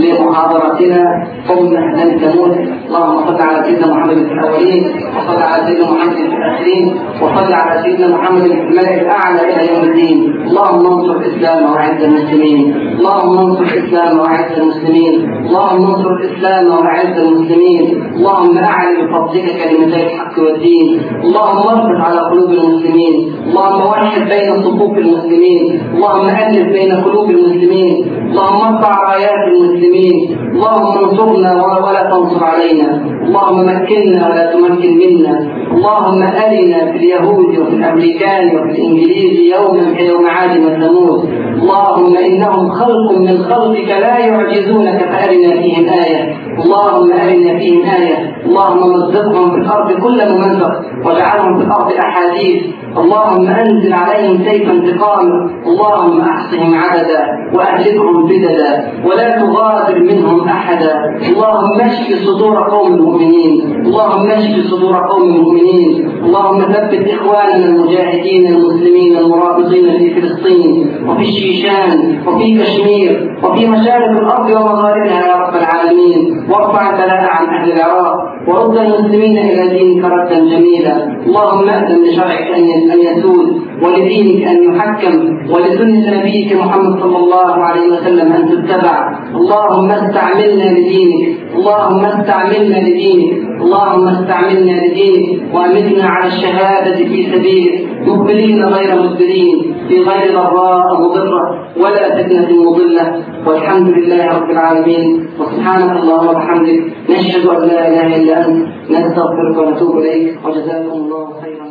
لمحاضرتنا. 0.00 1.02
أمة 1.50 1.80
لن 1.98 2.20
تموت 2.20 2.56
اللهم 2.86 3.26
صل 3.26 3.40
على 3.42 3.64
سيدنا 3.64 3.86
محمد 3.94 4.14
في 4.14 4.32
الأولين 4.32 4.82
وصل 5.16 5.42
على 5.42 5.66
سيدنا 5.66 5.90
محمد 5.90 6.12
في 6.12 6.36
الآخرين 6.36 6.84
وصل 7.22 7.52
على 7.52 7.82
سيدنا 7.82 8.16
محمد 8.16 8.42
في 8.42 8.60
الملأ 8.60 9.00
الأعلى 9.00 9.40
إلى 9.50 9.62
يوم 9.72 9.82
الدين. 9.90 10.18
اللهم 10.46 10.86
انصر 10.86 11.12
الإسلام 11.20 11.70
وأعز 11.70 12.02
المسلمين. 12.02 12.76
اللهم 12.98 13.38
انصر 13.38 13.62
الإسلام 13.62 14.18
وأعز 14.18 14.52
المسلمين. 14.58 15.14
اللهم 15.46 15.84
انصر 15.94 16.10
الإسلام 16.10 16.66
وأعز 16.66 17.16
المسلمين. 17.26 17.84
اللهم 18.16 18.58
أعلي 18.58 18.96
بفضلك 19.02 19.46
كلمتي 19.62 20.06
الحق 20.06 20.34
والدين. 20.38 20.86
اللهم 21.24 21.62
اربط 21.74 21.98
على 22.06 22.20
قلوب 22.30 22.50
المسلمين. 22.50 23.14
اللهم 23.58 23.86
وحد 23.90 24.28
بين 24.28 24.62
صفوف 24.62 24.98
المسلمين. 24.98 25.80
اللهم 25.94 26.28
ألف 26.28 26.66
بين 26.76 26.92
قلوب 27.04 27.30
المسلمين. 27.30 27.94
اللهم 28.30 28.60
ارفع 28.74 28.92
رايات 29.12 29.42
المسلمين. 29.52 30.16
اللهم 30.54 30.98
انصرنا 31.04 31.52
ولا 31.84 32.02
تنصر 32.10 32.44
علينا. 32.44 32.88
اللهم 33.26 33.58
مكنا 33.66 34.28
ولا 34.28 34.44
تمكن 34.52 34.92
منا. 35.02 35.34
اللهم 35.74 36.20
أرنا 36.22 36.78
في 36.90 36.96
اليهود 37.02 37.50
وفي 37.58 37.74
الأمريكان 37.80 38.44
وفي 38.54 38.70
الإنجليز 38.74 39.34
يوما 39.54 39.84
كيوم 39.98 40.26
عاد 40.26 40.52
وثمود. 40.64 41.20
اللهم 41.60 42.16
إنهم 42.16 42.70
خلق 42.70 43.08
من 43.26 43.36
خلقك 43.48 43.90
لا 44.04 44.18
يعجزونك 44.18 44.98
فأرنا 45.10 45.50
فيهم 45.62 45.84
آية. 46.04 46.47
اللهم 46.64 47.12
أرنا 47.12 47.58
فيهم 47.58 47.82
آية. 47.82 48.36
اللهم 48.46 48.92
مزقهم 48.92 49.50
في 49.50 49.56
الأرض 49.56 49.92
كل 49.92 50.32
ممزق. 50.32 50.72
واجعلهم 51.06 51.58
في 51.58 51.64
الأرض 51.64 51.92
أحاديث. 51.92 52.62
اللهم 52.98 53.46
أنزل 53.48 53.92
عليهم 53.92 54.44
سيف 54.44 54.70
انتقام. 54.70 55.26
اللهم 55.66 56.20
أحصهم 56.20 56.74
عددا 56.74 57.22
وأهلكهم 57.54 58.26
بددا 58.26 58.92
ولا 59.04 59.30
تغادر 59.30 60.00
منهم 60.00 60.48
أحدا. 60.48 60.94
اللهم 61.28 61.80
اشف 61.80 62.24
صدور 62.26 62.68
قوم 62.70 62.94
المؤمنين. 62.94 63.82
اللهم 63.86 64.30
اشف 64.30 64.66
صدور 64.70 64.96
قوم 64.96 65.22
المؤمنين. 65.22 66.10
اللهم 66.24 66.60
ثبت 66.60 67.08
إخواننا 67.08 67.66
المجاهدين 67.66 68.46
المسلمين 68.46 69.18
المرابطين 69.18 69.98
في 69.98 70.20
فلسطين. 70.20 70.88
وفي 71.08 71.22
الشيشان. 71.22 72.22
وفي 72.26 72.58
كشمير. 72.58 73.38
وفي 73.44 73.66
مشارق 73.66 74.10
الأرض 74.10 74.50
ومغاربها 74.50 75.26
يا 75.26 75.36
رب 75.36 75.54
العالمين. 75.56 76.47
وارفع 76.50 76.90
البلاء 76.90 77.22
عن 77.34 77.46
أهل 77.46 77.72
العراق 77.72 78.16
ورد 78.48 78.76
المسلمين 78.76 79.38
إلى 79.38 79.68
دينك 79.78 80.04
ردا 80.04 80.38
جميلا 80.52 80.96
اللهم 81.26 81.68
أذن 81.68 82.04
لشرعك 82.04 82.48
أن 82.56 83.00
يسود 83.08 83.48
ولدينك 83.82 84.46
أن 84.48 84.58
يحكم 84.68 85.14
ولسنة 85.52 86.18
نبيك 86.18 86.52
محمد 86.56 87.00
صلى 87.00 87.16
الله 87.16 87.52
عليه 87.52 87.88
وسلم 87.88 88.32
أن 88.32 88.48
تتبع. 88.48 89.18
اللهم 89.34 89.90
استعملنا 89.90 90.78
لدينك 90.78 91.38
اللهم 91.54 92.04
استعملنا 92.04 92.78
لدينك 92.88 93.30
اللهم 93.60 94.08
استعملنا 94.08 94.86
لدينك 94.86 95.54
وأمتنا 95.54 96.04
على 96.04 96.26
الشهادة 96.26 96.96
في 96.96 97.18
سبيلك. 97.32 97.87
مقبلين 98.08 98.64
غير 98.64 99.02
مدبرين 99.02 99.74
في 99.88 99.96
غير 100.00 100.32
ضراء 100.32 101.00
مضرة 101.00 101.44
ولا 101.76 102.04
فتنة 102.16 102.50
مضلة. 102.70 103.24
والحمد 103.46 103.88
لله 103.88 104.38
رب 104.38 104.50
العالمين. 104.50 105.28
وسبحانك 105.40 106.02
اللهم 106.02 106.28
وبحمدك 106.28 106.80
نشهد 107.10 107.46
أن 107.46 107.68
لا 107.68 107.88
إله 107.88 108.16
إلا 108.16 108.46
أنت 108.46 108.66
نستغفرك 108.90 109.56
ونتوب 109.58 109.98
إليك. 109.98 110.38
وجزاكم 110.44 110.92
الله 110.92 111.26
خيرا. 111.42 111.67